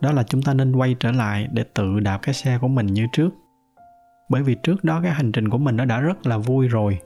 đó 0.00 0.12
là 0.12 0.22
chúng 0.22 0.42
ta 0.42 0.54
nên 0.54 0.72
quay 0.72 0.96
trở 1.00 1.12
lại 1.12 1.48
để 1.52 1.64
tự 1.74 2.00
đạp 2.00 2.18
cái 2.22 2.34
xe 2.34 2.58
của 2.58 2.68
mình 2.68 2.86
như 2.86 3.06
trước. 3.12 3.30
Bởi 4.28 4.42
vì 4.42 4.54
trước 4.54 4.84
đó 4.84 5.00
cái 5.02 5.12
hành 5.12 5.32
trình 5.32 5.48
của 5.48 5.58
mình 5.58 5.76
nó 5.76 5.84
đã 5.84 6.00
rất 6.00 6.26
là 6.26 6.38
vui 6.38 6.68
rồi. 6.68 6.98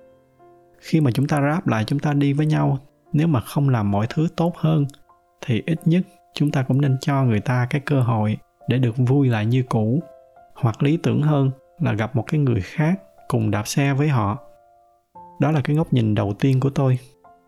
Khi 0.81 1.01
mà 1.01 1.11
chúng 1.11 1.27
ta 1.27 1.41
ráp 1.41 1.67
lại, 1.67 1.85
chúng 1.85 1.99
ta 1.99 2.13
đi 2.13 2.33
với 2.33 2.47
nhau, 2.47 2.79
nếu 3.13 3.27
mà 3.27 3.41
không 3.41 3.69
làm 3.69 3.91
mọi 3.91 4.07
thứ 4.11 4.29
tốt 4.37 4.57
hơn, 4.57 4.87
thì 5.47 5.63
ít 5.67 5.81
nhất 5.85 6.03
chúng 6.35 6.51
ta 6.51 6.63
cũng 6.63 6.81
nên 6.81 6.97
cho 7.01 7.25
người 7.25 7.41
ta 7.41 7.67
cái 7.71 7.81
cơ 7.81 8.01
hội 8.01 8.37
để 8.69 8.79
được 8.79 8.95
vui 8.97 9.29
lại 9.29 9.47
như 9.47 9.63
cũ 9.63 10.01
hoặc 10.57 10.83
lý 10.83 10.97
tưởng 10.97 11.23
hơn 11.23 11.51
là 11.79 11.93
gặp 11.93 12.17
một 12.17 12.25
cái 12.27 12.41
người 12.41 12.61
khác 12.61 13.01
cùng 13.29 13.51
đạp 13.51 13.67
xe 13.67 13.95
với 13.95 14.09
họ. 14.09 14.39
Đó 15.41 15.51
là 15.51 15.61
cái 15.61 15.77
góc 15.77 15.93
nhìn 15.93 16.15
đầu 16.15 16.35
tiên 16.39 16.61
của 16.61 16.71
tôi, 16.71 16.99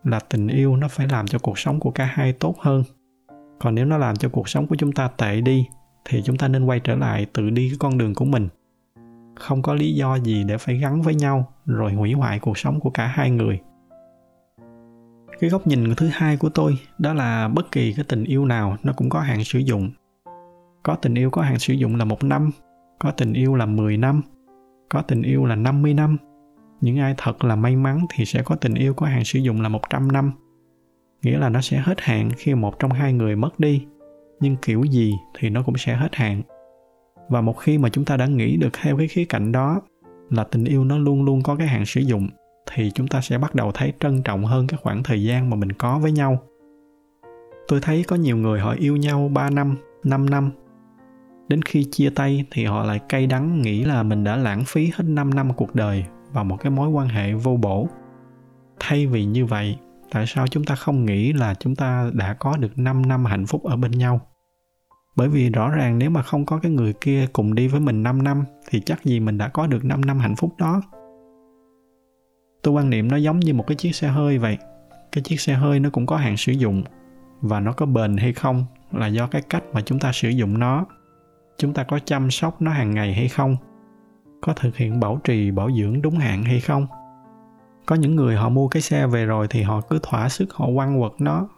là 0.05 0.21
tình 0.21 0.49
yêu 0.49 0.77
nó 0.77 0.89
phải 0.89 1.09
làm 1.09 1.27
cho 1.27 1.39
cuộc 1.39 1.59
sống 1.59 1.81
của 1.81 1.91
cả 1.91 2.05
hai 2.05 2.33
tốt 2.33 2.55
hơn. 2.59 2.83
Còn 3.59 3.75
nếu 3.75 3.85
nó 3.85 3.99
làm 3.99 4.17
cho 4.17 4.29
cuộc 4.29 4.49
sống 4.49 4.67
của 4.67 4.77
chúng 4.77 4.93
ta 4.93 5.09
tệ 5.09 5.41
đi, 5.41 5.67
thì 6.05 6.23
chúng 6.23 6.37
ta 6.37 6.49
nên 6.49 6.65
quay 6.65 6.81
trở 6.81 6.95
lại 6.95 7.27
tự 7.33 7.51
đi 7.51 7.69
cái 7.69 7.77
con 7.81 7.99
đường 7.99 8.15
của 8.15 8.25
mình. 8.25 8.49
Không 9.37 9.63
có 9.63 9.75
lý 9.75 9.95
do 9.95 10.17
gì 10.17 10.45
để 10.45 10.59
phải 10.59 10.79
gắn 10.79 11.03
với 11.03 11.15
nhau 11.15 11.53
rồi 11.67 11.93
hủy 11.93 12.13
hoại 12.13 12.39
cuộc 12.39 12.59
sống 12.59 12.81
của 12.81 12.91
cả 12.91 13.07
hai 13.07 13.31
người. 13.31 13.61
Cái 15.41 15.51
góc 15.51 15.67
nhìn 15.67 15.95
thứ 15.97 16.09
hai 16.13 16.37
của 16.37 16.49
tôi, 16.49 16.79
đó 16.99 17.15
là 17.15 17.49
bất 17.49 17.73
kỳ 17.73 17.93
cái 17.93 18.05
tình 18.09 18.25
yêu 18.25 18.45
nào 18.45 18.77
nó 18.83 18.93
cũng 18.97 19.11
có 19.11 19.21
hạn 19.21 19.45
sử 19.45 19.59
dụng. 19.59 19.91
Có 20.83 20.95
tình 20.95 21.15
yêu 21.15 21.31
có 21.31 21.43
hạn 21.43 21.59
sử 21.59 21.75
dụng 21.75 21.97
là 21.97 22.05
một 22.05 22.25
năm 22.25 22.51
có 22.99 23.11
tình 23.11 23.33
yêu 23.33 23.55
là 23.55 23.67
10 23.67 23.97
năm 23.97 24.23
có 24.89 25.03
tình 25.03 25.23
yêu 25.23 25.47
là 25.47 25.57
50 25.57 25.95
năm 25.95 26.17
những 26.81 26.99
ai 26.99 27.15
thật 27.17 27.45
là 27.45 27.57
may 27.57 27.77
mắn 27.77 28.07
thì 28.15 28.25
sẽ 28.25 28.43
có 28.43 28.57
tình 28.57 28.75
yêu 28.75 28.95
có 28.95 29.07
hạn 29.07 29.25
sử 29.25 29.39
dụng 29.39 29.61
là 29.61 29.69
100 29.69 30.13
năm 30.13 30.33
nghĩa 31.23 31.39
là 31.39 31.49
nó 31.49 31.61
sẽ 31.61 31.77
hết 31.77 32.01
hạn 32.01 32.31
khi 32.37 32.55
một 32.55 32.79
trong 32.79 32.93
hai 32.93 33.13
người 33.13 33.37
mất 33.37 33.61
đi 33.61 33.87
nhưng 34.41 34.57
kiểu 34.57 34.83
gì 34.85 35.15
thì 35.39 35.51
nó 35.51 35.63
cũng 35.63 35.77
sẽ 35.77 35.95
hết 35.95 36.17
hạn 36.17 36.43
và 37.29 37.41
một 37.41 37.59
khi 37.59 37.79
mà 37.79 37.89
chúng 37.89 38.05
ta 38.05 38.17
đã 38.17 38.27
nghĩ 38.27 38.57
được 38.57 38.71
theo 38.83 38.97
cái 38.97 39.09
khía 39.09 39.25
cạnh 39.25 39.53
đó 39.53 39.81
là 40.31 40.45
tình 40.45 40.65
yêu 40.65 40.85
nó 40.85 40.99
luôn 40.99 41.25
luôn 41.25 41.43
có 41.43 41.57
cái 41.57 41.67
hạn 41.67 41.87
sử 41.87 42.01
dụng 42.01 42.29
thì 42.73 42.91
chúng 42.95 43.09
ta 43.09 43.21
sẽ 43.21 43.39
bắt 43.39 43.55
đầu 43.55 43.73
thấy 43.73 43.93
trân 44.01 44.23
trọng 44.23 44.45
hơn 44.45 44.67
cái 44.67 44.79
khoảng 44.83 45.03
thời 45.03 45.25
gian 45.25 45.51
mà 45.51 45.57
mình 45.57 45.73
có 45.73 45.99
với 45.99 46.13
nhau. 46.13 46.39
Tôi 47.69 47.81
thấy 47.83 48.05
có 48.09 48.17
nhiều 48.17 48.37
người 48.37 48.61
họ 48.61 48.75
yêu 48.79 48.97
nhau 48.97 49.31
3 49.35 49.51
năm, 49.51 49.77
5 50.05 50.31
năm. 50.31 50.51
Đến 51.49 51.63
khi 51.63 51.85
chia 51.85 52.11
tay 52.11 52.45
thì 52.51 52.65
họ 52.65 52.85
lại 52.85 53.01
cay 53.09 53.27
đắng 53.27 53.63
nghĩ 53.63 53.85
là 53.85 54.03
mình 54.03 54.25
đã 54.25 54.37
lãng 54.37 54.65
phí 54.67 54.87
hết 54.95 55.05
5 55.05 55.35
năm 55.35 55.53
cuộc 55.57 55.75
đời 55.75 56.05
vào 56.33 56.45
một 56.45 56.57
cái 56.61 56.71
mối 56.71 56.89
quan 56.89 57.09
hệ 57.09 57.33
vô 57.33 57.57
bổ. 57.57 57.89
Thay 58.81 59.07
vì 59.07 59.25
như 59.25 59.47
vậy, 59.47 59.79
tại 60.11 60.25
sao 60.27 60.47
chúng 60.47 60.65
ta 60.65 60.75
không 60.75 61.05
nghĩ 61.05 61.33
là 61.33 61.55
chúng 61.55 61.77
ta 61.77 62.11
đã 62.13 62.35
có 62.35 62.57
được 62.57 62.79
5 62.79 63.03
năm 63.07 63.25
hạnh 63.25 63.47
phúc 63.47 63.65
ở 63.65 63.77
bên 63.77 63.91
nhau? 63.91 64.21
Bởi 65.17 65.29
vì 65.29 65.51
rõ 65.51 65.71
ràng 65.71 65.99
nếu 65.99 66.11
mà 66.11 66.23
không 66.23 66.47
có 66.47 66.59
cái 66.59 66.73
người 66.73 66.93
kia 67.01 67.27
cùng 67.33 67.55
đi 67.55 67.69
với 67.69 67.81
mình 67.81 68.03
5 68.03 68.23
năm 68.23 68.45
thì 68.69 68.81
chắc 68.81 69.05
gì 69.05 69.21
mình 69.21 69.39
đã 69.39 69.49
có 69.49 69.67
được 69.67 69.85
5 69.85 70.01
năm 70.01 70.19
hạnh 70.19 70.37
phúc 70.37 70.55
đó. 70.59 70.83
Tôi 72.63 72.75
quan 72.75 72.91
niệm 72.91 73.09
nó 73.09 73.17
giống 73.17 73.41
như 73.41 73.55
một 73.55 73.67
cái 73.67 73.77
chiếc 73.77 73.95
xe 73.95 74.09
hơi 74.09 74.39
vậy. 74.39 74.59
Cái 75.13 75.23
chiếc 75.23 75.41
xe 75.41 75.55
hơi 75.55 75.81
nó 75.81 75.91
cũng 75.91 76.07
có 76.07 76.17
hạn 76.17 76.37
sử 76.37 76.53
dụng 76.53 76.83
và 77.41 77.61
nó 77.61 77.73
có 77.73 77.87
bền 77.87 78.17
hay 78.17 78.33
không 78.33 78.65
là 78.93 79.07
do 79.07 79.27
cái 79.27 79.43
cách 79.43 79.63
mà 79.73 79.81
chúng 79.81 79.99
ta 79.99 80.13
sử 80.13 80.29
dụng 80.29 80.59
nó. 80.59 80.87
Chúng 81.59 81.75
ta 81.75 81.83
có 81.83 81.99
chăm 81.99 82.31
sóc 82.31 82.63
nó 82.63 82.71
hàng 82.71 82.95
ngày 82.95 83.15
hay 83.15 83.29
không? 83.29 83.57
Có 84.41 84.53
thực 84.53 84.77
hiện 84.77 85.01
bảo 85.01 85.21
trì, 85.25 85.51
bảo 85.51 85.71
dưỡng 85.73 86.03
đúng 86.03 86.15
hạn 86.15 86.45
hay 86.45 86.61
không? 86.61 86.87
Có 87.87 87.97
những 87.97 88.17
người 88.17 88.37
họ 88.37 88.49
mua 88.49 88.69
cái 88.69 88.83
xe 88.83 89.07
về 89.07 89.27
rồi 89.27 89.47
thì 89.51 89.63
họ 89.63 89.81
cứ 89.81 89.99
thỏa 90.03 90.29
sức 90.29 90.55
họ 90.55 90.67
quăng 90.77 91.01
quật 91.01 91.13
nó, 91.19 91.49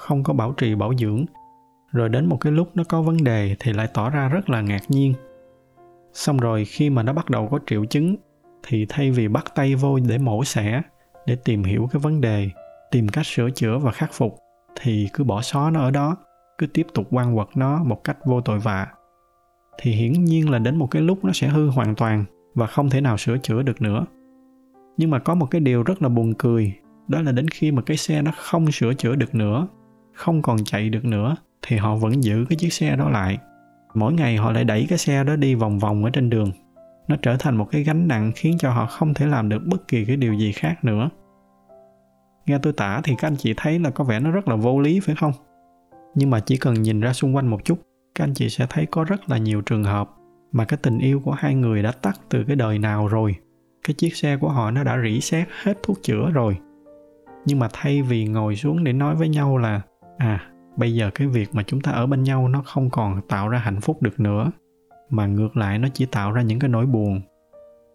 không 0.00 0.22
có 0.22 0.32
bảo 0.32 0.52
trì 0.52 0.74
bảo 0.74 0.94
dưỡng 0.94 1.24
rồi 1.92 2.08
đến 2.08 2.26
một 2.26 2.36
cái 2.40 2.52
lúc 2.52 2.70
nó 2.74 2.84
có 2.88 3.02
vấn 3.02 3.24
đề 3.24 3.56
thì 3.60 3.72
lại 3.72 3.88
tỏ 3.94 4.10
ra 4.10 4.28
rất 4.28 4.50
là 4.50 4.60
ngạc 4.60 4.82
nhiên 4.88 5.14
xong 6.12 6.36
rồi 6.36 6.64
khi 6.64 6.90
mà 6.90 7.02
nó 7.02 7.12
bắt 7.12 7.30
đầu 7.30 7.48
có 7.48 7.58
triệu 7.66 7.84
chứng 7.84 8.16
thì 8.62 8.86
thay 8.88 9.10
vì 9.10 9.28
bắt 9.28 9.44
tay 9.54 9.74
vô 9.74 9.98
để 10.08 10.18
mổ 10.18 10.44
xẻ 10.44 10.82
để 11.26 11.36
tìm 11.44 11.62
hiểu 11.64 11.88
cái 11.92 12.00
vấn 12.00 12.20
đề 12.20 12.50
tìm 12.90 13.08
cách 13.08 13.26
sửa 13.26 13.50
chữa 13.50 13.78
và 13.78 13.92
khắc 13.92 14.12
phục 14.12 14.38
thì 14.80 15.08
cứ 15.12 15.24
bỏ 15.24 15.42
xó 15.42 15.70
nó 15.70 15.80
ở 15.80 15.90
đó 15.90 16.16
cứ 16.58 16.66
tiếp 16.66 16.86
tục 16.94 17.06
quăng 17.10 17.36
quật 17.36 17.48
nó 17.54 17.84
một 17.84 18.04
cách 18.04 18.16
vô 18.24 18.40
tội 18.40 18.58
vạ 18.58 18.86
thì 19.82 19.92
hiển 19.92 20.24
nhiên 20.24 20.50
là 20.50 20.58
đến 20.58 20.76
một 20.76 20.86
cái 20.86 21.02
lúc 21.02 21.24
nó 21.24 21.32
sẽ 21.32 21.48
hư 21.48 21.68
hoàn 21.68 21.94
toàn 21.94 22.24
và 22.54 22.66
không 22.66 22.90
thể 22.90 23.00
nào 23.00 23.16
sửa 23.16 23.38
chữa 23.38 23.62
được 23.62 23.82
nữa. 23.82 24.06
Nhưng 24.96 25.10
mà 25.10 25.18
có 25.18 25.34
một 25.34 25.46
cái 25.50 25.60
điều 25.60 25.82
rất 25.82 26.02
là 26.02 26.08
buồn 26.08 26.34
cười, 26.38 26.72
đó 27.08 27.22
là 27.22 27.32
đến 27.32 27.48
khi 27.48 27.72
mà 27.72 27.82
cái 27.82 27.96
xe 27.96 28.22
nó 28.22 28.30
không 28.36 28.72
sửa 28.72 28.94
chữa 28.94 29.14
được 29.14 29.34
nữa, 29.34 29.68
không 30.14 30.42
còn 30.42 30.64
chạy 30.64 30.90
được 30.90 31.04
nữa, 31.04 31.36
thì 31.62 31.76
họ 31.76 31.96
vẫn 31.96 32.24
giữ 32.24 32.44
cái 32.48 32.56
chiếc 32.56 32.72
xe 32.72 32.96
đó 32.96 33.10
lại. 33.10 33.38
Mỗi 33.94 34.12
ngày 34.12 34.36
họ 34.36 34.52
lại 34.52 34.64
đẩy 34.64 34.86
cái 34.88 34.98
xe 34.98 35.24
đó 35.24 35.36
đi 35.36 35.54
vòng 35.54 35.78
vòng 35.78 36.04
ở 36.04 36.10
trên 36.10 36.30
đường. 36.30 36.50
Nó 37.08 37.16
trở 37.22 37.36
thành 37.38 37.56
một 37.56 37.68
cái 37.70 37.82
gánh 37.82 38.08
nặng 38.08 38.32
khiến 38.34 38.58
cho 38.58 38.70
họ 38.70 38.86
không 38.86 39.14
thể 39.14 39.26
làm 39.26 39.48
được 39.48 39.66
bất 39.66 39.88
kỳ 39.88 40.04
cái 40.04 40.16
điều 40.16 40.34
gì 40.34 40.52
khác 40.52 40.84
nữa. 40.84 41.10
Nghe 42.46 42.58
tôi 42.58 42.72
tả 42.72 43.00
thì 43.04 43.14
các 43.18 43.28
anh 43.28 43.36
chị 43.36 43.54
thấy 43.56 43.78
là 43.78 43.90
có 43.90 44.04
vẻ 44.04 44.20
nó 44.20 44.30
rất 44.30 44.48
là 44.48 44.56
vô 44.56 44.80
lý, 44.80 45.00
phải 45.00 45.14
không? 45.14 45.32
Nhưng 46.14 46.30
mà 46.30 46.40
chỉ 46.40 46.56
cần 46.56 46.74
nhìn 46.74 47.00
ra 47.00 47.12
xung 47.12 47.36
quanh 47.36 47.46
một 47.46 47.64
chút 47.64 47.78
các 48.14 48.24
anh 48.24 48.34
chị 48.34 48.48
sẽ 48.48 48.66
thấy 48.70 48.86
có 48.86 49.04
rất 49.04 49.30
là 49.30 49.38
nhiều 49.38 49.60
trường 49.60 49.84
hợp 49.84 50.10
mà 50.52 50.64
cái 50.64 50.78
tình 50.82 50.98
yêu 50.98 51.20
của 51.20 51.32
hai 51.32 51.54
người 51.54 51.82
đã 51.82 51.92
tắt 51.92 52.20
từ 52.28 52.44
cái 52.44 52.56
đời 52.56 52.78
nào 52.78 53.08
rồi. 53.08 53.36
Cái 53.84 53.94
chiếc 53.94 54.16
xe 54.16 54.36
của 54.36 54.48
họ 54.48 54.70
nó 54.70 54.84
đã 54.84 55.02
rỉ 55.02 55.20
sét 55.20 55.48
hết 55.62 55.78
thuốc 55.82 55.98
chữa 56.02 56.30
rồi. 56.30 56.58
Nhưng 57.46 57.58
mà 57.58 57.68
thay 57.72 58.02
vì 58.02 58.26
ngồi 58.26 58.56
xuống 58.56 58.84
để 58.84 58.92
nói 58.92 59.14
với 59.14 59.28
nhau 59.28 59.58
là 59.58 59.80
à 60.18 60.46
bây 60.76 60.94
giờ 60.94 61.10
cái 61.14 61.28
việc 61.28 61.54
mà 61.54 61.62
chúng 61.62 61.80
ta 61.80 61.92
ở 61.92 62.06
bên 62.06 62.22
nhau 62.22 62.48
nó 62.48 62.62
không 62.62 62.90
còn 62.90 63.20
tạo 63.28 63.48
ra 63.48 63.58
hạnh 63.58 63.80
phúc 63.80 64.02
được 64.02 64.20
nữa. 64.20 64.50
Mà 65.10 65.26
ngược 65.26 65.56
lại 65.56 65.78
nó 65.78 65.88
chỉ 65.94 66.06
tạo 66.06 66.32
ra 66.32 66.42
những 66.42 66.58
cái 66.58 66.68
nỗi 66.68 66.86
buồn. 66.86 67.20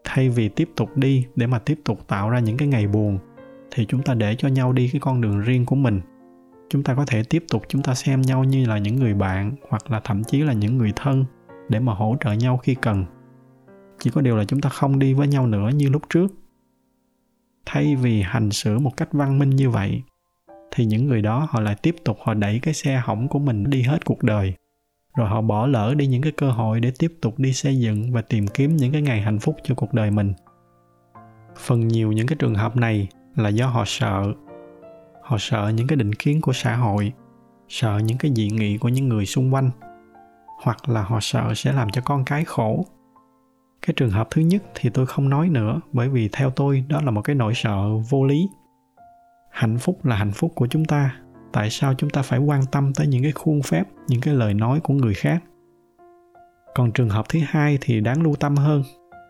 Thay 0.04 0.30
vì 0.30 0.50
tiếp 0.50 0.70
tục 0.76 0.98
đi 0.98 1.26
để 1.36 1.48
mà 1.48 1.60
tiếp 1.60 1.80
tục 1.86 2.08
tạo 2.08 2.30
ra 2.30 2.40
những 2.40 2.58
cái 2.58 2.68
ngày 2.68 2.88
buồn, 2.88 3.20
thì 3.72 3.86
chúng 3.86 4.04
ta 4.04 4.14
để 4.14 4.36
cho 4.38 4.48
nhau 4.48 4.74
đi 4.74 4.90
cái 4.92 5.00
con 5.00 5.22
đường 5.22 5.40
riêng 5.40 5.66
của 5.66 5.76
mình 5.76 6.02
chúng 6.70 6.84
ta 6.84 6.96
có 6.96 7.06
thể 7.08 7.24
tiếp 7.24 7.44
tục 7.50 7.64
chúng 7.68 7.84
ta 7.84 7.96
xem 7.96 8.22
nhau 8.22 8.44
như 8.44 8.66
là 8.66 8.78
những 8.78 8.96
người 8.96 9.14
bạn 9.14 9.56
hoặc 9.70 9.92
là 9.92 10.00
thậm 10.00 10.24
chí 10.24 10.42
là 10.42 10.54
những 10.54 10.78
người 10.78 10.94
thân 10.96 11.26
để 11.70 11.80
mà 11.80 11.94
hỗ 11.94 12.16
trợ 12.24 12.34
nhau 12.34 12.58
khi 12.58 12.76
cần. 12.76 13.06
Chỉ 14.00 14.10
có 14.10 14.22
điều 14.22 14.36
là 14.36 14.46
chúng 14.46 14.62
ta 14.62 14.70
không 14.70 15.00
đi 15.00 15.14
với 15.14 15.28
nhau 15.28 15.48
nữa 15.48 15.70
như 15.76 15.90
lúc 15.90 16.02
trước. 16.10 16.28
Thay 17.66 17.96
vì 17.96 18.22
hành 18.22 18.52
xử 18.52 18.80
một 18.80 18.92
cách 18.98 19.10
văn 19.12 19.40
minh 19.40 19.50
như 19.50 19.70
vậy, 19.70 20.02
thì 20.72 20.86
những 20.86 21.08
người 21.08 21.22
đó 21.22 21.48
họ 21.50 21.62
lại 21.62 21.76
tiếp 21.82 21.96
tục 22.06 22.18
họ 22.24 22.34
đẩy 22.34 22.60
cái 22.60 22.74
xe 22.74 23.02
hỏng 23.06 23.28
của 23.28 23.40
mình 23.40 23.64
đi 23.64 23.82
hết 23.82 24.06
cuộc 24.06 24.24
đời. 24.24 24.54
Rồi 25.18 25.30
họ 25.30 25.42
bỏ 25.42 25.68
lỡ 25.68 25.94
đi 25.98 26.08
những 26.08 26.22
cái 26.22 26.32
cơ 26.32 26.52
hội 26.52 26.80
để 26.80 26.92
tiếp 27.00 27.14
tục 27.22 27.40
đi 27.40 27.54
xây 27.54 27.80
dựng 27.80 28.12
và 28.12 28.22
tìm 28.22 28.48
kiếm 28.48 28.76
những 28.76 28.92
cái 28.92 29.02
ngày 29.02 29.22
hạnh 29.22 29.40
phúc 29.40 29.56
cho 29.64 29.76
cuộc 29.76 29.94
đời 29.94 30.12
mình. 30.12 30.34
Phần 31.58 31.88
nhiều 31.88 32.12
những 32.12 32.28
cái 32.28 32.36
trường 32.40 32.56
hợp 32.56 32.76
này 32.76 33.08
là 33.36 33.50
do 33.50 33.68
họ 33.68 33.84
sợ 33.86 34.34
họ 35.26 35.38
sợ 35.40 35.72
những 35.76 35.88
cái 35.88 35.96
định 35.96 36.14
kiến 36.14 36.42
của 36.42 36.54
xã 36.54 36.76
hội, 36.76 37.14
sợ 37.68 38.00
những 38.04 38.18
cái 38.18 38.32
dị 38.36 38.50
nghị 38.50 38.78
của 38.78 38.90
những 38.90 39.10
người 39.10 39.26
xung 39.26 39.54
quanh, 39.54 39.70
hoặc 40.64 40.90
là 40.90 41.02
họ 41.02 41.20
sợ 41.22 41.54
sẽ 41.56 41.74
làm 41.74 41.90
cho 41.90 42.02
con 42.02 42.26
cái 42.26 42.46
khổ. 42.46 42.86
Cái 43.82 43.94
trường 43.94 44.10
hợp 44.10 44.28
thứ 44.32 44.42
nhất 44.42 44.64
thì 44.76 44.90
tôi 44.90 45.06
không 45.06 45.30
nói 45.30 45.50
nữa, 45.50 45.80
bởi 45.94 46.10
vì 46.10 46.30
theo 46.32 46.50
tôi 46.50 46.84
đó 46.90 47.02
là 47.02 47.12
một 47.12 47.22
cái 47.22 47.36
nỗi 47.36 47.54
sợ 47.56 47.98
vô 48.10 48.26
lý. 48.26 48.50
Hạnh 49.52 49.78
phúc 49.78 50.06
là 50.06 50.16
hạnh 50.16 50.32
phúc 50.32 50.52
của 50.56 50.68
chúng 50.68 50.86
ta, 50.86 51.16
tại 51.54 51.70
sao 51.70 51.94
chúng 51.94 52.10
ta 52.10 52.22
phải 52.22 52.40
quan 52.40 52.62
tâm 52.72 52.94
tới 52.94 53.08
những 53.08 53.24
cái 53.24 53.32
khuôn 53.32 53.62
phép, 53.62 53.84
những 54.08 54.22
cái 54.22 54.34
lời 54.34 54.54
nói 54.54 54.80
của 54.80 54.94
người 54.94 55.14
khác? 55.14 55.44
Còn 56.76 56.92
trường 56.92 57.10
hợp 57.10 57.26
thứ 57.30 57.40
hai 57.48 57.78
thì 57.82 58.02
đáng 58.02 58.22
lưu 58.22 58.36
tâm 58.36 58.56
hơn, 58.56 58.84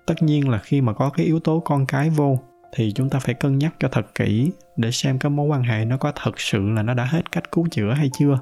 tất 0.07 0.23
nhiên 0.23 0.49
là 0.49 0.57
khi 0.57 0.81
mà 0.81 0.93
có 0.93 1.09
cái 1.09 1.25
yếu 1.25 1.39
tố 1.39 1.59
con 1.59 1.85
cái 1.85 2.09
vô 2.09 2.39
thì 2.73 2.91
chúng 2.91 3.09
ta 3.09 3.19
phải 3.19 3.35
cân 3.35 3.57
nhắc 3.57 3.75
cho 3.79 3.87
thật 3.91 4.15
kỹ 4.15 4.51
để 4.77 4.91
xem 4.91 5.19
cái 5.19 5.29
mối 5.29 5.47
quan 5.47 5.63
hệ 5.63 5.85
nó 5.85 5.97
có 5.97 6.11
thật 6.15 6.39
sự 6.39 6.69
là 6.69 6.83
nó 6.83 6.93
đã 6.93 7.05
hết 7.05 7.31
cách 7.31 7.51
cứu 7.51 7.67
chữa 7.71 7.91
hay 7.91 8.09
chưa. 8.13 8.39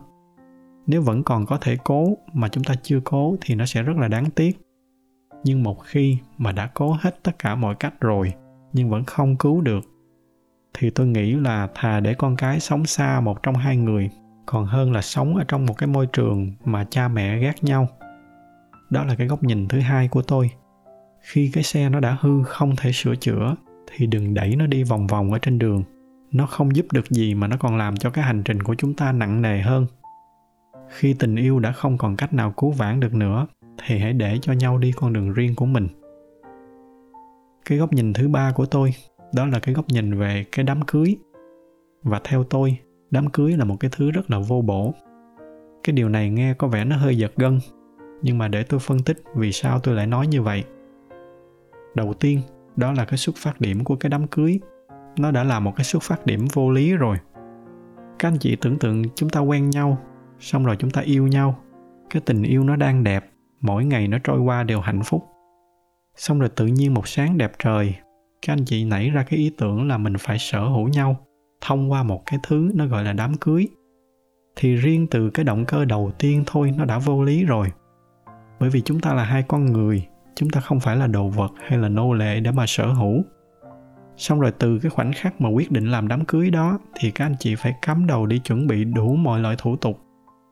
Nếu 0.88 1.02
vẫn 1.02 1.24
còn 1.24 1.46
có 1.46 1.58
thể 1.58 1.78
cố 1.84 2.18
mà 2.34 2.48
chúng 2.48 2.64
ta 2.64 2.74
chưa 2.84 3.00
cố 3.04 3.36
thì 3.42 3.56
nó 3.56 3.66
sẽ 3.66 3.84
rất 3.84 3.98
là 3.98 4.08
đáng 4.08 4.30
tiếc. 4.30 4.58
Nhưng 5.44 5.64
một 5.64 5.84
khi 5.86 6.18
mà 6.38 6.52
đã 6.52 6.70
cố 6.74 6.98
hết 7.02 7.24
tất 7.24 7.40
cả 7.40 7.56
mọi 7.56 7.76
cách 7.76 7.94
rồi 8.02 8.34
nhưng 8.74 8.90
vẫn 8.90 9.04
không 9.04 9.36
cứu 9.36 9.62
được, 9.62 9.86
thì 10.74 10.90
tôi 10.90 11.08
nghĩ 11.08 11.34
là 11.34 11.68
thà 11.76 12.00
để 12.00 12.14
con 12.14 12.36
cái 12.36 12.60
sống 12.60 12.86
xa 12.86 13.20
một 13.20 13.44
trong 13.44 13.56
hai 13.56 13.78
người, 13.78 14.10
còn 14.46 14.66
hơn 14.66 14.92
là 14.92 15.02
sống 15.02 15.36
ở 15.36 15.44
trong 15.48 15.66
một 15.66 15.78
cái 15.78 15.88
môi 15.88 16.08
trường 16.08 16.54
mà 16.66 16.86
cha 16.90 17.08
mẹ 17.08 17.40
ghét 17.40 17.64
nhau. 17.64 17.88
Đó 18.90 19.04
là 19.04 19.16
cái 19.16 19.28
góc 19.28 19.44
nhìn 19.44 19.68
thứ 19.68 19.80
hai 19.80 20.08
của 20.08 20.22
tôi. 20.22 20.52
Khi 21.22 21.52
cái 21.54 21.64
xe 21.64 21.90
nó 21.90 22.00
đã 22.00 22.18
hư 22.22 22.44
không 22.44 22.76
thể 22.76 22.92
sửa 22.92 23.16
chữa 23.16 23.56
thì 23.88 24.08
đừng 24.08 24.34
đẩy 24.34 24.56
nó 24.56 24.68
đi 24.68 24.84
vòng 24.84 25.08
vòng 25.08 25.32
ở 25.32 25.40
trên 25.40 25.60
đường. 25.60 25.84
Nó 26.32 26.46
không 26.46 26.76
giúp 26.76 26.86
được 26.94 27.10
gì 27.10 27.36
mà 27.36 27.48
nó 27.48 27.58
còn 27.60 27.78
làm 27.78 27.98
cho 27.98 28.10
cái 28.10 28.26
hành 28.26 28.44
trình 28.44 28.64
của 28.64 28.76
chúng 28.76 28.94
ta 28.94 29.12
nặng 29.12 29.42
nề 29.42 29.62
hơn. 29.62 29.86
Khi 30.90 31.16
tình 31.20 31.36
yêu 31.36 31.60
đã 31.60 31.72
không 31.72 31.98
còn 31.98 32.16
cách 32.16 32.34
nào 32.34 32.52
cứu 32.52 32.72
vãn 32.72 33.00
được 33.00 33.14
nữa, 33.14 33.48
thì 33.86 34.00
hãy 34.00 34.14
để 34.14 34.38
cho 34.42 34.54
nhau 34.54 34.78
đi 34.78 34.92
con 34.92 35.14
đường 35.14 35.34
riêng 35.34 35.56
của 35.56 35.66
mình. 35.66 35.88
Cái 37.66 37.78
góc 37.78 37.94
nhìn 37.94 38.14
thứ 38.14 38.28
ba 38.28 38.52
của 38.52 38.66
tôi, 38.66 38.94
đó 39.36 39.46
là 39.46 39.60
cái 39.60 39.76
góc 39.76 39.86
nhìn 39.88 40.20
về 40.20 40.46
cái 40.52 40.66
đám 40.66 40.82
cưới. 40.82 41.18
Và 42.04 42.22
theo 42.24 42.44
tôi, 42.44 42.78
đám 43.12 43.30
cưới 43.30 43.58
là 43.58 43.66
một 43.66 43.76
cái 43.80 43.92
thứ 43.96 44.12
rất 44.12 44.32
là 44.32 44.40
vô 44.40 44.62
bổ. 44.62 44.94
Cái 45.84 45.94
điều 45.94 46.10
này 46.10 46.30
nghe 46.30 46.54
có 46.54 46.68
vẻ 46.68 46.86
nó 46.86 46.96
hơi 46.96 47.18
giật 47.18 47.32
gân, 47.36 47.60
nhưng 48.22 48.38
mà 48.38 48.48
để 48.48 48.64
tôi 48.64 48.80
phân 48.80 49.00
tích 49.00 49.24
vì 49.36 49.52
sao 49.52 49.80
tôi 49.80 49.96
lại 49.96 50.08
nói 50.08 50.28
như 50.28 50.42
vậy. 50.42 50.64
Đầu 51.96 52.14
tiên 52.14 52.42
đó 52.76 52.92
là 52.92 53.06
cái 53.06 53.18
xuất 53.18 53.36
phát 53.38 53.62
điểm 53.62 53.84
của 53.84 53.96
cái 53.96 54.10
đám 54.10 54.28
cưới. 54.28 54.60
Nó 55.20 55.32
đã 55.32 55.44
là 55.44 55.60
một 55.60 55.76
cái 55.76 55.84
xuất 55.84 56.04
phát 56.04 56.26
điểm 56.26 56.46
vô 56.54 56.72
lý 56.72 56.94
rồi. 56.94 57.18
Các 58.20 58.28
anh 58.28 58.38
chị 58.40 58.56
tưởng 58.62 58.80
tượng 58.80 59.04
chúng 59.16 59.30
ta 59.30 59.40
quen 59.40 59.70
nhau, 59.70 59.98
xong 60.40 60.66
rồi 60.66 60.76
chúng 60.80 60.92
ta 60.92 61.02
yêu 61.02 61.28
nhau. 61.28 61.60
Cái 62.10 62.22
tình 62.26 62.44
yêu 62.44 62.64
nó 62.64 62.76
đang 62.76 63.04
đẹp, 63.04 63.32
mỗi 63.62 63.86
ngày 63.86 64.08
nó 64.08 64.18
trôi 64.24 64.40
qua 64.40 64.64
đều 64.64 64.80
hạnh 64.80 65.02
phúc. 65.06 65.24
Xong 66.16 66.40
rồi 66.40 66.50
tự 66.50 66.66
nhiên 66.66 66.94
một 66.94 67.08
sáng 67.08 67.38
đẹp 67.38 67.52
trời, 67.60 67.96
các 68.42 68.54
anh 68.54 68.66
chị 68.66 68.86
nảy 68.86 69.10
ra 69.10 69.24
cái 69.24 69.40
ý 69.40 69.52
tưởng 69.58 69.88
là 69.88 69.98
mình 69.98 70.14
phải 70.20 70.40
sở 70.40 70.68
hữu 70.68 70.88
nhau, 70.88 71.18
thông 71.62 71.92
qua 71.92 72.04
một 72.04 72.24
cái 72.26 72.40
thứ 72.48 72.72
nó 72.74 72.86
gọi 72.86 73.04
là 73.04 73.14
đám 73.14 73.38
cưới. 73.38 73.68
Thì 74.56 74.76
riêng 74.76 75.08
từ 75.12 75.30
cái 75.30 75.46
động 75.46 75.66
cơ 75.66 75.86
đầu 75.86 76.12
tiên 76.20 76.44
thôi 76.46 76.74
nó 76.78 76.86
đã 76.86 77.00
vô 77.00 77.24
lý 77.24 77.46
rồi. 77.46 77.68
Bởi 78.60 78.70
vì 78.70 78.82
chúng 78.82 79.00
ta 79.00 79.14
là 79.14 79.24
hai 79.24 79.44
con 79.48 79.66
người 79.66 80.08
chúng 80.36 80.50
ta 80.50 80.62
không 80.62 80.80
phải 80.80 80.96
là 80.96 81.08
đồ 81.08 81.28
vật 81.28 81.52
hay 81.68 81.78
là 81.80 81.90
nô 81.90 82.14
lệ 82.14 82.40
để 82.40 82.52
mà 82.52 82.66
sở 82.68 82.88
hữu. 82.88 83.24
Xong 84.18 84.40
rồi 84.40 84.52
từ 84.60 84.80
cái 84.80 84.90
khoảnh 84.90 85.14
khắc 85.14 85.42
mà 85.42 85.50
quyết 85.50 85.72
định 85.72 85.92
làm 85.92 86.08
đám 86.08 86.26
cưới 86.26 86.50
đó, 86.50 86.80
thì 86.96 87.12
các 87.12 87.26
anh 87.26 87.36
chị 87.40 87.56
phải 87.56 87.74
cắm 87.82 88.08
đầu 88.08 88.26
đi 88.26 88.40
chuẩn 88.40 88.68
bị 88.68 88.84
đủ 88.84 89.16
mọi 89.16 89.40
loại 89.40 89.56
thủ 89.58 89.76
tục. 89.76 90.00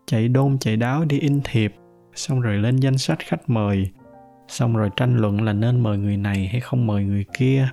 Chạy 0.08 0.28
đôn, 0.28 0.58
chạy 0.60 0.78
đáo, 0.78 1.06
đi 1.06 1.20
in 1.20 1.42
thiệp. 1.44 1.76
Xong 2.16 2.42
rồi 2.42 2.58
lên 2.58 2.76
danh 2.76 2.98
sách 2.98 3.20
khách 3.20 3.50
mời. 3.50 3.92
Xong 4.48 4.76
rồi 4.76 4.90
tranh 4.96 5.18
luận 5.18 5.42
là 5.42 5.54
nên 5.54 5.80
mời 5.80 5.98
người 5.98 6.18
này 6.18 6.48
hay 6.52 6.62
không 6.62 6.88
mời 6.88 7.04
người 7.04 7.26
kia. 7.38 7.70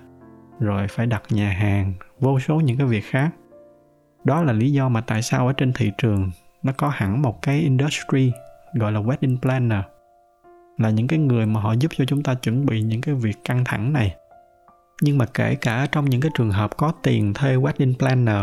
Rồi 0.61 0.89
phải 0.89 1.07
đặt 1.07 1.23
nhà 1.31 1.51
hàng, 1.51 1.95
vô 2.21 2.41
số 2.41 2.61
những 2.61 2.77
cái 2.79 2.87
việc 2.87 3.05
khác. 3.05 3.31
Đó 4.25 4.43
là 4.43 4.53
lý 4.53 4.73
do 4.73 4.89
mà 4.89 5.01
tại 5.01 5.23
sao 5.23 5.47
ở 5.47 5.53
trên 5.53 5.73
thị 5.73 5.93
trường 5.99 6.31
nó 6.63 6.73
có 6.77 6.89
hẳn 6.89 7.23
một 7.23 7.43
cái 7.43 7.61
industry 7.61 8.33
gọi 8.73 8.93
là 8.93 9.01
wedding 9.01 9.37
planner 9.43 9.81
là 10.79 10.91
những 10.91 11.07
cái 11.07 11.19
người 11.19 11.47
mà 11.47 11.61
họ 11.61 11.73
giúp 11.73 11.91
cho 11.97 12.05
chúng 12.05 12.23
ta 12.23 12.35
chuẩn 12.35 12.67
bị 12.67 12.83
những 12.83 13.01
cái 13.01 13.15
việc 13.15 13.45
căng 13.45 13.65
thẳng 13.65 13.93
này. 13.93 14.15
Nhưng 15.03 15.19
mà 15.19 15.27
kể 15.35 15.55
cả 15.55 15.87
trong 15.93 16.05
những 16.05 16.21
cái 16.21 16.31
trường 16.35 16.51
hợp 16.51 16.77
có 16.77 16.93
tiền 17.03 17.35
thuê 17.35 17.57
wedding 17.57 17.95
planner, 17.95 18.43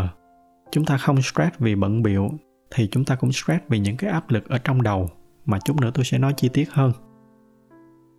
chúng 0.70 0.84
ta 0.84 0.96
không 0.96 1.22
stress 1.22 1.58
vì 1.58 1.74
bận 1.74 2.02
biệu 2.02 2.30
thì 2.74 2.88
chúng 2.92 3.04
ta 3.04 3.14
cũng 3.14 3.32
stress 3.32 3.64
vì 3.68 3.78
những 3.78 3.96
cái 3.96 4.10
áp 4.10 4.30
lực 4.30 4.48
ở 4.48 4.58
trong 4.58 4.82
đầu. 4.82 5.10
Mà 5.46 5.58
chút 5.64 5.80
nữa 5.80 5.90
tôi 5.94 6.04
sẽ 6.04 6.18
nói 6.18 6.34
chi 6.36 6.48
tiết 6.52 6.72
hơn. 6.72 6.92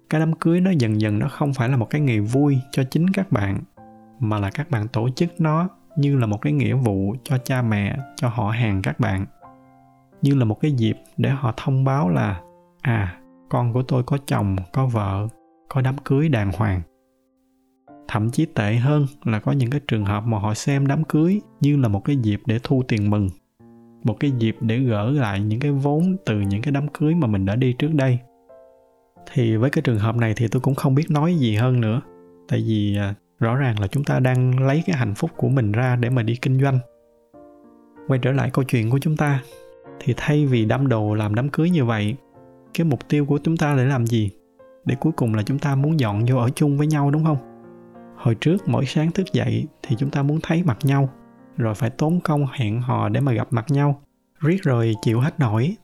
Cái 0.09 0.19
đám 0.19 0.33
cưới 0.33 0.61
nó 0.61 0.71
dần 0.71 1.01
dần 1.01 1.19
nó 1.19 1.27
không 1.27 1.53
phải 1.53 1.69
là 1.69 1.77
một 1.77 1.89
cái 1.89 2.01
ngày 2.01 2.19
vui 2.19 2.59
cho 2.71 2.83
chính 2.83 3.09
các 3.09 3.31
bạn, 3.31 3.59
mà 4.19 4.39
là 4.39 4.49
các 4.49 4.69
bạn 4.69 4.87
tổ 4.87 5.09
chức 5.09 5.41
nó 5.41 5.69
như 5.97 6.17
là 6.17 6.25
một 6.25 6.41
cái 6.41 6.53
nghĩa 6.53 6.73
vụ 6.73 7.15
cho 7.23 7.37
cha 7.37 7.61
mẹ, 7.61 7.97
cho 8.15 8.29
họ 8.29 8.49
hàng 8.49 8.81
các 8.81 8.99
bạn. 8.99 9.25
Như 10.21 10.35
là 10.35 10.45
một 10.45 10.59
cái 10.61 10.71
dịp 10.71 10.97
để 11.17 11.29
họ 11.29 11.53
thông 11.57 11.83
báo 11.83 12.09
là 12.09 12.41
à 12.81 13.19
con 13.49 13.73
của 13.73 13.81
tôi 13.83 14.03
có 14.03 14.17
chồng, 14.25 14.55
có 14.73 14.85
vợ, 14.85 15.27
có 15.69 15.81
đám 15.81 15.95
cưới 15.97 16.29
đàng 16.29 16.51
hoàng. 16.51 16.81
Thậm 18.07 18.29
chí 18.29 18.45
tệ 18.45 18.75
hơn 18.75 19.05
là 19.23 19.39
có 19.39 19.51
những 19.51 19.69
cái 19.69 19.81
trường 19.87 20.05
hợp 20.05 20.23
mà 20.23 20.39
họ 20.39 20.53
xem 20.53 20.87
đám 20.87 21.03
cưới 21.03 21.41
như 21.61 21.77
là 21.77 21.87
một 21.87 22.05
cái 22.05 22.15
dịp 22.15 22.41
để 22.45 22.59
thu 22.63 22.83
tiền 22.87 23.09
mừng, 23.09 23.29
một 24.03 24.19
cái 24.19 24.31
dịp 24.31 24.55
để 24.61 24.79
gỡ 24.79 25.11
lại 25.11 25.39
những 25.39 25.59
cái 25.59 25.71
vốn 25.71 26.15
từ 26.25 26.41
những 26.41 26.61
cái 26.61 26.71
đám 26.71 26.87
cưới 26.87 27.15
mà 27.15 27.27
mình 27.27 27.45
đã 27.45 27.55
đi 27.55 27.73
trước 27.73 27.93
đây. 27.93 28.19
Thì 29.33 29.55
với 29.55 29.69
cái 29.69 29.81
trường 29.81 29.99
hợp 29.99 30.15
này 30.15 30.33
thì 30.37 30.47
tôi 30.47 30.61
cũng 30.61 30.75
không 30.75 30.95
biết 30.95 31.11
nói 31.11 31.35
gì 31.35 31.55
hơn 31.55 31.81
nữa, 31.81 32.01
tại 32.47 32.63
vì 32.67 32.97
à, 32.97 33.13
rõ 33.39 33.55
ràng 33.55 33.79
là 33.79 33.87
chúng 33.87 34.03
ta 34.03 34.19
đang 34.19 34.59
lấy 34.59 34.83
cái 34.85 34.95
hạnh 34.95 35.15
phúc 35.15 35.31
của 35.37 35.49
mình 35.49 35.71
ra 35.71 35.95
để 35.95 36.09
mà 36.09 36.23
đi 36.23 36.35
kinh 36.35 36.61
doanh. 36.61 36.79
Quay 38.07 38.19
trở 38.19 38.31
lại 38.31 38.49
câu 38.53 38.65
chuyện 38.65 38.89
của 38.89 38.99
chúng 38.99 39.17
ta, 39.17 39.43
thì 39.99 40.13
thay 40.17 40.45
vì 40.45 40.65
đâm 40.65 40.87
đồ 40.87 41.13
làm 41.13 41.35
đám 41.35 41.49
cưới 41.49 41.69
như 41.69 41.85
vậy 41.85 42.15
cái 42.77 42.85
mục 42.85 43.09
tiêu 43.09 43.25
của 43.25 43.39
chúng 43.43 43.57
ta 43.57 43.75
để 43.75 43.85
làm 43.85 44.07
gì? 44.07 44.31
Để 44.85 44.95
cuối 44.99 45.13
cùng 45.15 45.35
là 45.35 45.43
chúng 45.43 45.59
ta 45.59 45.75
muốn 45.75 45.99
dọn 45.99 46.25
vô 46.27 46.37
ở 46.37 46.49
chung 46.49 46.77
với 46.77 46.87
nhau, 46.87 47.11
đúng 47.11 47.25
không? 47.25 47.37
Hồi 48.17 48.35
trước 48.35 48.67
mỗi 48.67 48.85
sáng 48.85 49.11
thức 49.11 49.33
dậy 49.33 49.67
thì 49.83 49.95
chúng 49.99 50.09
ta 50.09 50.23
muốn 50.23 50.39
thấy 50.43 50.63
mặt 50.63 50.77
nhau, 50.83 51.09
rồi 51.57 51.75
phải 51.75 51.89
tốn 51.89 52.19
công 52.19 52.45
hẹn 52.51 52.81
hò 52.81 53.09
để 53.09 53.21
mà 53.21 53.31
gặp 53.31 53.47
mặt 53.51 53.65
nhau, 53.69 54.01
riết 54.39 54.63
rồi 54.63 54.95
chịu 55.01 55.19
hết 55.19 55.39
nổi. 55.39 55.75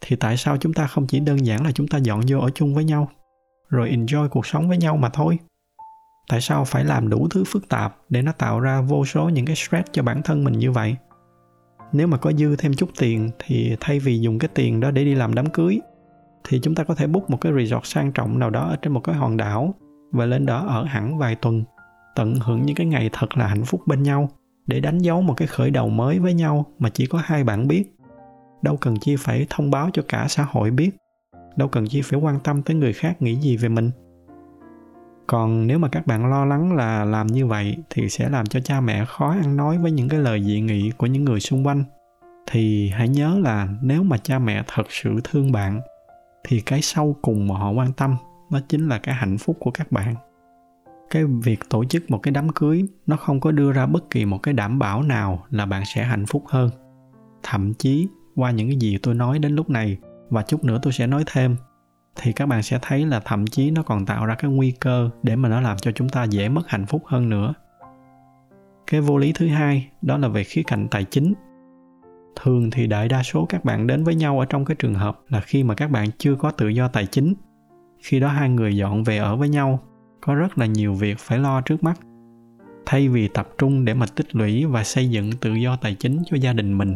Thì 0.00 0.16
tại 0.16 0.36
sao 0.36 0.56
chúng 0.56 0.72
ta 0.72 0.86
không 0.86 1.06
chỉ 1.06 1.20
đơn 1.20 1.46
giản 1.46 1.64
là 1.64 1.72
chúng 1.72 1.88
ta 1.88 1.98
dọn 1.98 2.20
vô 2.28 2.38
ở 2.38 2.50
chung 2.50 2.74
với 2.74 2.84
nhau, 2.84 3.08
rồi 3.68 3.90
enjoy 3.90 4.28
cuộc 4.28 4.46
sống 4.46 4.68
với 4.68 4.78
nhau 4.78 4.96
mà 4.96 5.08
thôi? 5.08 5.38
Tại 6.28 6.40
sao 6.40 6.64
phải 6.64 6.84
làm 6.84 7.08
đủ 7.08 7.28
thứ 7.30 7.44
phức 7.44 7.68
tạp 7.68 7.96
để 8.08 8.22
nó 8.22 8.32
tạo 8.32 8.60
ra 8.60 8.80
vô 8.80 9.04
số 9.04 9.28
những 9.28 9.46
cái 9.46 9.56
stress 9.56 9.88
cho 9.92 10.02
bản 10.02 10.22
thân 10.22 10.44
mình 10.44 10.58
như 10.58 10.72
vậy? 10.72 10.96
Nếu 11.92 12.06
mà 12.06 12.16
có 12.16 12.32
dư 12.32 12.56
thêm 12.56 12.74
chút 12.74 12.90
tiền 12.98 13.30
thì 13.38 13.76
thay 13.80 13.98
vì 13.98 14.20
dùng 14.20 14.38
cái 14.38 14.48
tiền 14.54 14.80
đó 14.80 14.90
để 14.90 15.04
đi 15.04 15.14
làm 15.14 15.34
đám 15.34 15.50
cưới 15.50 15.80
thì 16.44 16.60
chúng 16.62 16.74
ta 16.74 16.84
có 16.84 16.94
thể 16.94 17.06
book 17.06 17.30
một 17.30 17.40
cái 17.40 17.52
resort 17.52 17.84
sang 17.84 18.12
trọng 18.12 18.38
nào 18.38 18.50
đó 18.50 18.68
ở 18.68 18.76
trên 18.76 18.92
một 18.92 19.00
cái 19.00 19.14
hòn 19.14 19.36
đảo 19.36 19.74
và 20.12 20.26
lên 20.26 20.46
đó 20.46 20.66
ở 20.68 20.84
hẳn 20.84 21.18
vài 21.18 21.34
tuần, 21.34 21.64
tận 22.14 22.34
hưởng 22.34 22.62
những 22.62 22.76
cái 22.76 22.86
ngày 22.86 23.10
thật 23.12 23.36
là 23.36 23.46
hạnh 23.46 23.64
phúc 23.64 23.80
bên 23.86 24.02
nhau, 24.02 24.28
để 24.66 24.80
đánh 24.80 24.98
dấu 24.98 25.22
một 25.22 25.34
cái 25.36 25.48
khởi 25.48 25.70
đầu 25.70 25.88
mới 25.88 26.18
với 26.18 26.34
nhau 26.34 26.66
mà 26.78 26.90
chỉ 26.90 27.06
có 27.06 27.18
hai 27.24 27.44
bạn 27.44 27.68
biết. 27.68 27.96
Đâu 28.62 28.76
cần 28.76 28.96
chi 29.00 29.16
phải 29.18 29.46
thông 29.50 29.70
báo 29.70 29.90
cho 29.92 30.02
cả 30.08 30.26
xã 30.28 30.46
hội 30.50 30.70
biết, 30.70 30.90
đâu 31.56 31.68
cần 31.68 31.86
chi 31.86 32.02
phải 32.02 32.20
quan 32.20 32.40
tâm 32.40 32.62
tới 32.62 32.76
người 32.76 32.92
khác 32.92 33.22
nghĩ 33.22 33.36
gì 33.36 33.56
về 33.56 33.68
mình. 33.68 33.90
Còn 35.26 35.66
nếu 35.66 35.78
mà 35.78 35.88
các 35.88 36.06
bạn 36.06 36.30
lo 36.30 36.44
lắng 36.44 36.76
là 36.76 37.04
làm 37.04 37.26
như 37.26 37.46
vậy 37.46 37.76
thì 37.90 38.08
sẽ 38.08 38.28
làm 38.28 38.46
cho 38.46 38.60
cha 38.60 38.80
mẹ 38.80 39.04
khó 39.04 39.30
ăn 39.30 39.56
nói 39.56 39.78
với 39.78 39.90
những 39.90 40.08
cái 40.08 40.20
lời 40.20 40.42
dị 40.44 40.60
nghị 40.60 40.90
của 40.90 41.06
những 41.06 41.24
người 41.24 41.40
xung 41.40 41.66
quanh. 41.66 41.84
Thì 42.46 42.88
hãy 42.88 43.08
nhớ 43.08 43.38
là 43.42 43.68
nếu 43.82 44.02
mà 44.02 44.18
cha 44.18 44.38
mẹ 44.38 44.62
thật 44.66 44.86
sự 44.88 45.20
thương 45.24 45.52
bạn 45.52 45.80
thì 46.44 46.60
cái 46.60 46.82
sau 46.82 47.16
cùng 47.22 47.48
mà 47.48 47.58
họ 47.58 47.70
quan 47.70 47.92
tâm 47.92 48.16
nó 48.50 48.60
chính 48.68 48.88
là 48.88 48.98
cái 48.98 49.14
hạnh 49.14 49.38
phúc 49.38 49.56
của 49.60 49.70
các 49.70 49.92
bạn. 49.92 50.14
Cái 51.10 51.24
việc 51.24 51.60
tổ 51.70 51.84
chức 51.84 52.10
một 52.10 52.18
cái 52.18 52.32
đám 52.32 52.48
cưới, 52.48 52.84
nó 53.06 53.16
không 53.16 53.40
có 53.40 53.50
đưa 53.50 53.72
ra 53.72 53.86
bất 53.86 54.10
kỳ 54.10 54.24
một 54.24 54.38
cái 54.38 54.54
đảm 54.54 54.78
bảo 54.78 55.02
nào 55.02 55.44
là 55.50 55.66
bạn 55.66 55.82
sẽ 55.94 56.04
hạnh 56.04 56.26
phúc 56.26 56.44
hơn. 56.48 56.70
Thậm 57.42 57.74
chí, 57.74 58.08
qua 58.36 58.50
những 58.50 58.68
cái 58.68 58.76
gì 58.76 58.98
tôi 59.02 59.14
nói 59.14 59.38
đến 59.38 59.54
lúc 59.54 59.70
này, 59.70 59.98
và 60.30 60.42
chút 60.42 60.64
nữa 60.64 60.78
tôi 60.82 60.92
sẽ 60.92 61.06
nói 61.06 61.24
thêm, 61.26 61.56
thì 62.16 62.32
các 62.32 62.46
bạn 62.46 62.62
sẽ 62.62 62.78
thấy 62.82 63.06
là 63.06 63.20
thậm 63.20 63.46
chí 63.46 63.70
nó 63.70 63.82
còn 63.82 64.06
tạo 64.06 64.26
ra 64.26 64.34
cái 64.34 64.50
nguy 64.50 64.70
cơ 64.70 65.10
để 65.22 65.36
mà 65.36 65.48
nó 65.48 65.60
làm 65.60 65.76
cho 65.78 65.92
chúng 65.92 66.08
ta 66.08 66.24
dễ 66.24 66.48
mất 66.48 66.68
hạnh 66.68 66.86
phúc 66.86 67.02
hơn 67.06 67.28
nữa. 67.28 67.54
Cái 68.86 69.00
vô 69.00 69.18
lý 69.18 69.32
thứ 69.32 69.48
hai, 69.48 69.88
đó 70.02 70.18
là 70.18 70.28
về 70.28 70.44
khía 70.44 70.62
cạnh 70.66 70.88
tài 70.90 71.04
chính 71.04 71.34
thường 72.36 72.70
thì 72.70 72.86
đại 72.86 73.08
đa 73.08 73.22
số 73.22 73.46
các 73.48 73.64
bạn 73.64 73.86
đến 73.86 74.04
với 74.04 74.14
nhau 74.14 74.40
ở 74.40 74.46
trong 74.46 74.64
cái 74.64 74.74
trường 74.78 74.94
hợp 74.94 75.20
là 75.28 75.40
khi 75.40 75.62
mà 75.62 75.74
các 75.74 75.90
bạn 75.90 76.08
chưa 76.18 76.34
có 76.34 76.50
tự 76.50 76.68
do 76.68 76.88
tài 76.88 77.06
chính. 77.06 77.34
Khi 77.98 78.20
đó 78.20 78.28
hai 78.28 78.48
người 78.48 78.76
dọn 78.76 79.04
về 79.04 79.18
ở 79.18 79.36
với 79.36 79.48
nhau, 79.48 79.80
có 80.20 80.34
rất 80.34 80.58
là 80.58 80.66
nhiều 80.66 80.94
việc 80.94 81.18
phải 81.18 81.38
lo 81.38 81.60
trước 81.60 81.82
mắt. 81.84 82.00
Thay 82.86 83.08
vì 83.08 83.28
tập 83.28 83.48
trung 83.58 83.84
để 83.84 83.94
mà 83.94 84.06
tích 84.16 84.36
lũy 84.36 84.64
và 84.64 84.84
xây 84.84 85.10
dựng 85.10 85.32
tự 85.40 85.54
do 85.54 85.76
tài 85.76 85.94
chính 85.94 86.22
cho 86.26 86.36
gia 86.36 86.52
đình 86.52 86.78
mình, 86.78 86.94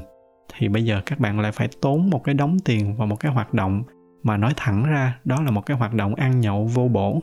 thì 0.55 0.69
bây 0.69 0.85
giờ 0.85 1.01
các 1.07 1.21
bạn 1.21 1.41
lại 1.41 1.53
phải 1.53 1.69
tốn 1.81 2.11
một 2.11 2.25
cái 2.25 2.35
đống 2.35 2.59
tiền 2.65 2.97
vào 2.97 3.07
một 3.07 3.17
cái 3.21 3.33
hoạt 3.33 3.55
động 3.55 3.83
mà 4.23 4.37
nói 4.37 4.53
thẳng 4.57 4.85
ra 4.85 5.19
đó 5.25 5.43
là 5.43 5.51
một 5.51 5.67
cái 5.67 5.77
hoạt 5.77 5.95
động 5.95 6.15
ăn 6.15 6.41
nhậu 6.41 6.65
vô 6.65 6.89
bổ 6.89 7.21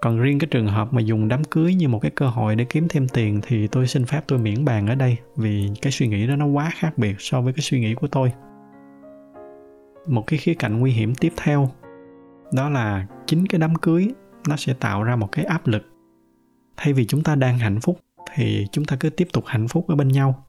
còn 0.00 0.20
riêng 0.20 0.38
cái 0.38 0.48
trường 0.50 0.66
hợp 0.66 0.92
mà 0.92 1.00
dùng 1.00 1.28
đám 1.28 1.44
cưới 1.44 1.74
như 1.74 1.88
một 1.88 1.98
cái 1.98 2.10
cơ 2.10 2.28
hội 2.28 2.56
để 2.56 2.64
kiếm 2.64 2.86
thêm 2.88 3.08
tiền 3.08 3.40
thì 3.42 3.66
tôi 3.66 3.86
xin 3.86 4.04
phép 4.04 4.20
tôi 4.26 4.38
miễn 4.38 4.64
bàn 4.64 4.86
ở 4.86 4.94
đây 4.94 5.16
vì 5.36 5.70
cái 5.82 5.92
suy 5.92 6.08
nghĩ 6.08 6.26
đó 6.26 6.36
nó 6.36 6.46
quá 6.46 6.70
khác 6.74 6.98
biệt 6.98 7.16
so 7.18 7.40
với 7.40 7.52
cái 7.52 7.60
suy 7.60 7.80
nghĩ 7.80 7.94
của 7.94 8.06
tôi. 8.06 8.32
Một 10.06 10.24
cái 10.26 10.38
khía 10.38 10.54
cạnh 10.54 10.80
nguy 10.80 10.90
hiểm 10.90 11.14
tiếp 11.14 11.32
theo, 11.36 11.70
đó 12.52 12.68
là 12.68 13.06
chính 13.26 13.46
cái 13.46 13.58
đám 13.58 13.74
cưới 13.74 14.08
nó 14.48 14.56
sẽ 14.56 14.74
tạo 14.74 15.02
ra 15.02 15.16
một 15.16 15.32
cái 15.32 15.44
áp 15.44 15.66
lực. 15.66 15.82
Thay 16.76 16.92
vì 16.92 17.06
chúng 17.06 17.22
ta 17.22 17.34
đang 17.34 17.58
hạnh 17.58 17.80
phúc 17.80 17.98
thì 18.34 18.66
chúng 18.72 18.84
ta 18.84 18.96
cứ 19.00 19.10
tiếp 19.10 19.28
tục 19.32 19.44
hạnh 19.46 19.68
phúc 19.68 19.84
ở 19.88 19.96
bên 19.96 20.08
nhau. 20.08 20.46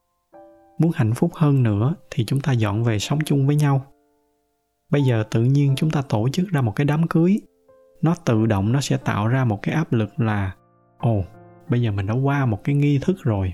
Muốn 0.80 0.92
hạnh 0.96 1.14
phúc 1.14 1.32
hơn 1.34 1.64
nữa 1.64 1.96
thì 2.12 2.26
chúng 2.26 2.40
ta 2.40 2.52
dọn 2.52 2.84
về 2.84 3.00
sống 3.00 3.20
chung 3.26 3.48
với 3.48 3.56
nhau. 3.56 3.86
Bây 4.90 5.02
giờ 5.02 5.24
tự 5.32 5.44
nhiên 5.44 5.74
chúng 5.76 5.92
ta 5.92 6.02
tổ 6.02 6.30
chức 6.30 6.50
ra 6.50 6.62
một 6.62 6.76
cái 6.76 6.86
đám 6.86 7.08
cưới 7.08 7.40
nó 8.02 8.16
tự 8.26 8.46
động 8.46 8.72
nó 8.72 8.82
sẽ 8.82 8.98
tạo 8.98 9.28
ra 9.28 9.46
một 9.46 9.62
cái 9.62 9.76
áp 9.76 9.94
lực 9.94 10.20
là, 10.20 10.52
ồ, 10.98 11.24
bây 11.70 11.82
giờ 11.82 11.92
mình 11.92 12.08
đã 12.08 12.14
qua 12.14 12.46
một 12.46 12.64
cái 12.64 12.76
nghi 12.76 13.00
thức 13.02 13.18
rồi. 13.24 13.54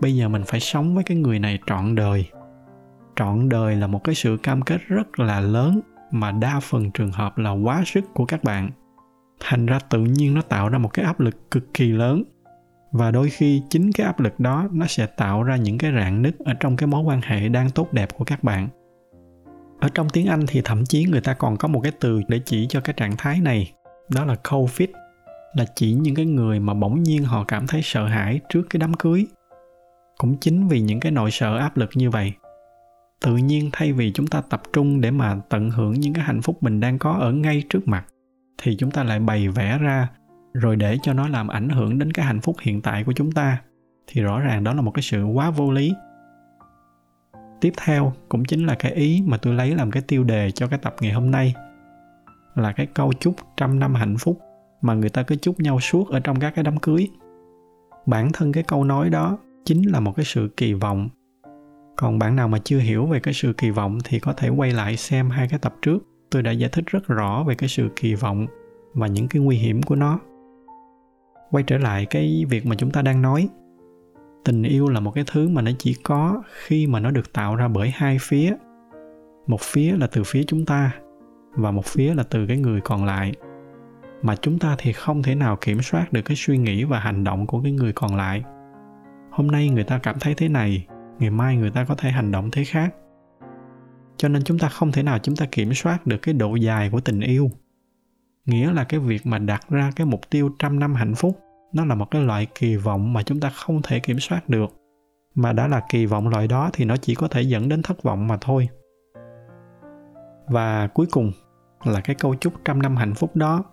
Bây 0.00 0.16
giờ 0.16 0.28
mình 0.28 0.42
phải 0.46 0.60
sống 0.60 0.94
với 0.94 1.04
cái 1.04 1.16
người 1.16 1.38
này 1.38 1.58
trọn 1.66 1.94
đời. 1.94 2.26
Trọn 3.16 3.48
đời 3.48 3.76
là 3.76 3.86
một 3.86 4.04
cái 4.04 4.14
sự 4.14 4.36
cam 4.42 4.62
kết 4.62 4.80
rất 4.88 5.18
là 5.18 5.40
lớn, 5.40 5.80
mà 6.10 6.30
đa 6.30 6.60
phần 6.60 6.90
trường 6.90 7.12
hợp 7.12 7.38
là 7.38 7.50
quá 7.50 7.82
sức 7.86 8.04
của 8.14 8.24
các 8.24 8.44
bạn. 8.44 8.70
Thành 9.40 9.66
ra 9.66 9.78
tự 9.78 10.00
nhiên 10.00 10.34
nó 10.34 10.42
tạo 10.42 10.68
ra 10.68 10.78
một 10.78 10.88
cái 10.92 11.04
áp 11.04 11.20
lực 11.20 11.50
cực 11.50 11.74
kỳ 11.74 11.92
lớn. 11.92 12.22
Và 12.92 13.10
đôi 13.10 13.30
khi 13.30 13.62
chính 13.70 13.92
cái 13.92 14.06
áp 14.06 14.20
lực 14.20 14.40
đó 14.40 14.68
nó 14.72 14.86
sẽ 14.86 15.06
tạo 15.06 15.42
ra 15.42 15.56
những 15.56 15.78
cái 15.78 15.92
rạn 15.92 16.22
nứt 16.22 16.38
ở 16.38 16.54
trong 16.60 16.76
cái 16.76 16.86
mối 16.86 17.02
quan 17.02 17.20
hệ 17.24 17.48
đang 17.48 17.70
tốt 17.70 17.92
đẹp 17.92 18.08
của 18.18 18.24
các 18.24 18.44
bạn. 18.44 18.68
Ở 19.80 19.88
trong 19.94 20.08
tiếng 20.08 20.26
anh 20.26 20.44
thì 20.48 20.60
thậm 20.64 20.84
chí 20.84 21.04
người 21.04 21.20
ta 21.20 21.34
còn 21.34 21.56
có 21.56 21.68
một 21.68 21.80
cái 21.80 21.92
từ 22.00 22.20
để 22.28 22.40
chỉ 22.44 22.66
cho 22.68 22.80
cái 22.80 22.94
trạng 22.96 23.16
thái 23.18 23.40
này 23.40 23.72
đó 24.10 24.24
là 24.24 24.34
cold 24.50 24.82
là 25.54 25.64
chỉ 25.74 25.92
những 25.92 26.14
cái 26.14 26.26
người 26.26 26.60
mà 26.60 26.74
bỗng 26.74 27.02
nhiên 27.02 27.24
họ 27.24 27.44
cảm 27.44 27.66
thấy 27.66 27.80
sợ 27.84 28.06
hãi 28.06 28.40
trước 28.48 28.62
cái 28.70 28.78
đám 28.78 28.94
cưới. 28.94 29.26
Cũng 30.18 30.36
chính 30.40 30.68
vì 30.68 30.80
những 30.80 31.00
cái 31.00 31.12
nỗi 31.12 31.30
sợ 31.30 31.56
áp 31.56 31.76
lực 31.76 31.90
như 31.94 32.10
vậy, 32.10 32.32
tự 33.20 33.36
nhiên 33.36 33.70
thay 33.72 33.92
vì 33.92 34.12
chúng 34.12 34.26
ta 34.26 34.42
tập 34.50 34.62
trung 34.72 35.00
để 35.00 35.10
mà 35.10 35.36
tận 35.48 35.70
hưởng 35.70 35.92
những 35.92 36.14
cái 36.14 36.24
hạnh 36.24 36.42
phúc 36.42 36.62
mình 36.62 36.80
đang 36.80 36.98
có 36.98 37.12
ở 37.12 37.32
ngay 37.32 37.62
trước 37.70 37.88
mặt, 37.88 38.06
thì 38.58 38.76
chúng 38.76 38.90
ta 38.90 39.04
lại 39.04 39.20
bày 39.20 39.48
vẽ 39.48 39.78
ra 39.78 40.08
rồi 40.54 40.76
để 40.76 40.98
cho 41.02 41.12
nó 41.12 41.28
làm 41.28 41.48
ảnh 41.48 41.68
hưởng 41.68 41.98
đến 41.98 42.12
cái 42.12 42.26
hạnh 42.26 42.40
phúc 42.40 42.56
hiện 42.60 42.82
tại 42.82 43.04
của 43.04 43.12
chúng 43.12 43.32
ta. 43.32 43.62
Thì 44.06 44.22
rõ 44.22 44.40
ràng 44.40 44.64
đó 44.64 44.72
là 44.72 44.82
một 44.82 44.90
cái 44.90 45.02
sự 45.02 45.24
quá 45.24 45.50
vô 45.50 45.72
lý. 45.72 45.92
Tiếp 47.60 47.72
theo 47.84 48.12
cũng 48.28 48.44
chính 48.44 48.66
là 48.66 48.74
cái 48.74 48.92
ý 48.92 49.22
mà 49.26 49.36
tôi 49.36 49.54
lấy 49.54 49.74
làm 49.74 49.90
cái 49.90 50.02
tiêu 50.02 50.24
đề 50.24 50.50
cho 50.50 50.66
cái 50.66 50.78
tập 50.78 50.94
ngày 51.00 51.12
hôm 51.12 51.30
nay 51.30 51.54
là 52.56 52.72
cái 52.72 52.86
câu 52.86 53.12
chúc 53.20 53.34
trăm 53.56 53.78
năm 53.78 53.94
hạnh 53.94 54.16
phúc 54.18 54.38
mà 54.82 54.94
người 54.94 55.10
ta 55.10 55.22
cứ 55.22 55.36
chúc 55.36 55.60
nhau 55.60 55.80
suốt 55.80 56.08
ở 56.08 56.20
trong 56.20 56.40
các 56.40 56.52
cái 56.54 56.64
đám 56.64 56.78
cưới. 56.78 57.08
Bản 58.06 58.32
thân 58.32 58.52
cái 58.52 58.62
câu 58.62 58.84
nói 58.84 59.10
đó 59.10 59.38
chính 59.64 59.90
là 59.92 60.00
một 60.00 60.12
cái 60.16 60.24
sự 60.24 60.48
kỳ 60.56 60.72
vọng. 60.72 61.08
Còn 61.96 62.18
bạn 62.18 62.36
nào 62.36 62.48
mà 62.48 62.58
chưa 62.64 62.78
hiểu 62.78 63.06
về 63.06 63.20
cái 63.20 63.34
sự 63.34 63.52
kỳ 63.52 63.70
vọng 63.70 63.98
thì 64.04 64.20
có 64.20 64.32
thể 64.32 64.48
quay 64.48 64.72
lại 64.72 64.96
xem 64.96 65.30
hai 65.30 65.48
cái 65.48 65.58
tập 65.58 65.74
trước. 65.82 65.98
Tôi 66.30 66.42
đã 66.42 66.50
giải 66.50 66.70
thích 66.72 66.84
rất 66.86 67.06
rõ 67.06 67.44
về 67.46 67.54
cái 67.54 67.68
sự 67.68 67.88
kỳ 67.96 68.14
vọng 68.14 68.46
và 68.94 69.06
những 69.06 69.28
cái 69.28 69.42
nguy 69.42 69.56
hiểm 69.56 69.82
của 69.82 69.94
nó. 69.94 70.18
Quay 71.50 71.64
trở 71.66 71.78
lại 71.78 72.06
cái 72.06 72.44
việc 72.48 72.66
mà 72.66 72.76
chúng 72.78 72.90
ta 72.90 73.02
đang 73.02 73.22
nói. 73.22 73.48
Tình 74.44 74.62
yêu 74.62 74.88
là 74.88 75.00
một 75.00 75.10
cái 75.10 75.24
thứ 75.32 75.48
mà 75.48 75.62
nó 75.62 75.70
chỉ 75.78 75.94
có 75.94 76.42
khi 76.66 76.86
mà 76.86 77.00
nó 77.00 77.10
được 77.10 77.32
tạo 77.32 77.56
ra 77.56 77.68
bởi 77.68 77.90
hai 77.94 78.16
phía. 78.20 78.56
Một 79.46 79.60
phía 79.60 79.96
là 79.96 80.06
từ 80.06 80.22
phía 80.24 80.42
chúng 80.46 80.64
ta 80.64 80.92
và 81.56 81.70
một 81.70 81.84
phía 81.84 82.14
là 82.14 82.22
từ 82.22 82.46
cái 82.46 82.56
người 82.56 82.80
còn 82.80 83.04
lại. 83.04 83.32
Mà 84.22 84.36
chúng 84.36 84.58
ta 84.58 84.76
thì 84.78 84.92
không 84.92 85.22
thể 85.22 85.34
nào 85.34 85.56
kiểm 85.60 85.82
soát 85.82 86.12
được 86.12 86.22
cái 86.22 86.36
suy 86.36 86.58
nghĩ 86.58 86.84
và 86.84 86.98
hành 86.98 87.24
động 87.24 87.46
của 87.46 87.60
cái 87.62 87.72
người 87.72 87.92
còn 87.92 88.16
lại. 88.16 88.44
Hôm 89.30 89.46
nay 89.46 89.68
người 89.68 89.84
ta 89.84 89.98
cảm 89.98 90.18
thấy 90.20 90.34
thế 90.34 90.48
này, 90.48 90.86
ngày 91.18 91.30
mai 91.30 91.56
người 91.56 91.70
ta 91.70 91.84
có 91.84 91.94
thể 91.94 92.10
hành 92.10 92.32
động 92.32 92.50
thế 92.50 92.64
khác. 92.64 92.94
Cho 94.16 94.28
nên 94.28 94.42
chúng 94.44 94.58
ta 94.58 94.68
không 94.68 94.92
thể 94.92 95.02
nào 95.02 95.18
chúng 95.18 95.36
ta 95.36 95.46
kiểm 95.52 95.74
soát 95.74 96.06
được 96.06 96.16
cái 96.22 96.34
độ 96.34 96.54
dài 96.54 96.90
của 96.90 97.00
tình 97.00 97.20
yêu. 97.20 97.50
Nghĩa 98.46 98.72
là 98.72 98.84
cái 98.84 99.00
việc 99.00 99.26
mà 99.26 99.38
đặt 99.38 99.70
ra 99.70 99.90
cái 99.96 100.06
mục 100.06 100.20
tiêu 100.30 100.50
trăm 100.58 100.80
năm 100.80 100.94
hạnh 100.94 101.14
phúc, 101.14 101.40
nó 101.72 101.84
là 101.84 101.94
một 101.94 102.10
cái 102.10 102.22
loại 102.22 102.46
kỳ 102.54 102.76
vọng 102.76 103.12
mà 103.12 103.22
chúng 103.22 103.40
ta 103.40 103.50
không 103.50 103.82
thể 103.82 104.00
kiểm 104.00 104.20
soát 104.20 104.48
được. 104.48 104.70
Mà 105.34 105.52
đã 105.52 105.68
là 105.68 105.82
kỳ 105.88 106.06
vọng 106.06 106.28
loại 106.28 106.48
đó 106.48 106.70
thì 106.72 106.84
nó 106.84 106.96
chỉ 106.96 107.14
có 107.14 107.28
thể 107.28 107.42
dẫn 107.42 107.68
đến 107.68 107.82
thất 107.82 108.02
vọng 108.02 108.28
mà 108.28 108.36
thôi. 108.40 108.68
Và 110.48 110.86
cuối 110.86 111.06
cùng 111.10 111.32
là 111.86 112.00
cái 112.00 112.16
câu 112.16 112.34
chúc 112.34 112.52
trăm 112.64 112.82
năm 112.82 112.96
hạnh 112.96 113.14
phúc 113.14 113.36
đó 113.36 113.64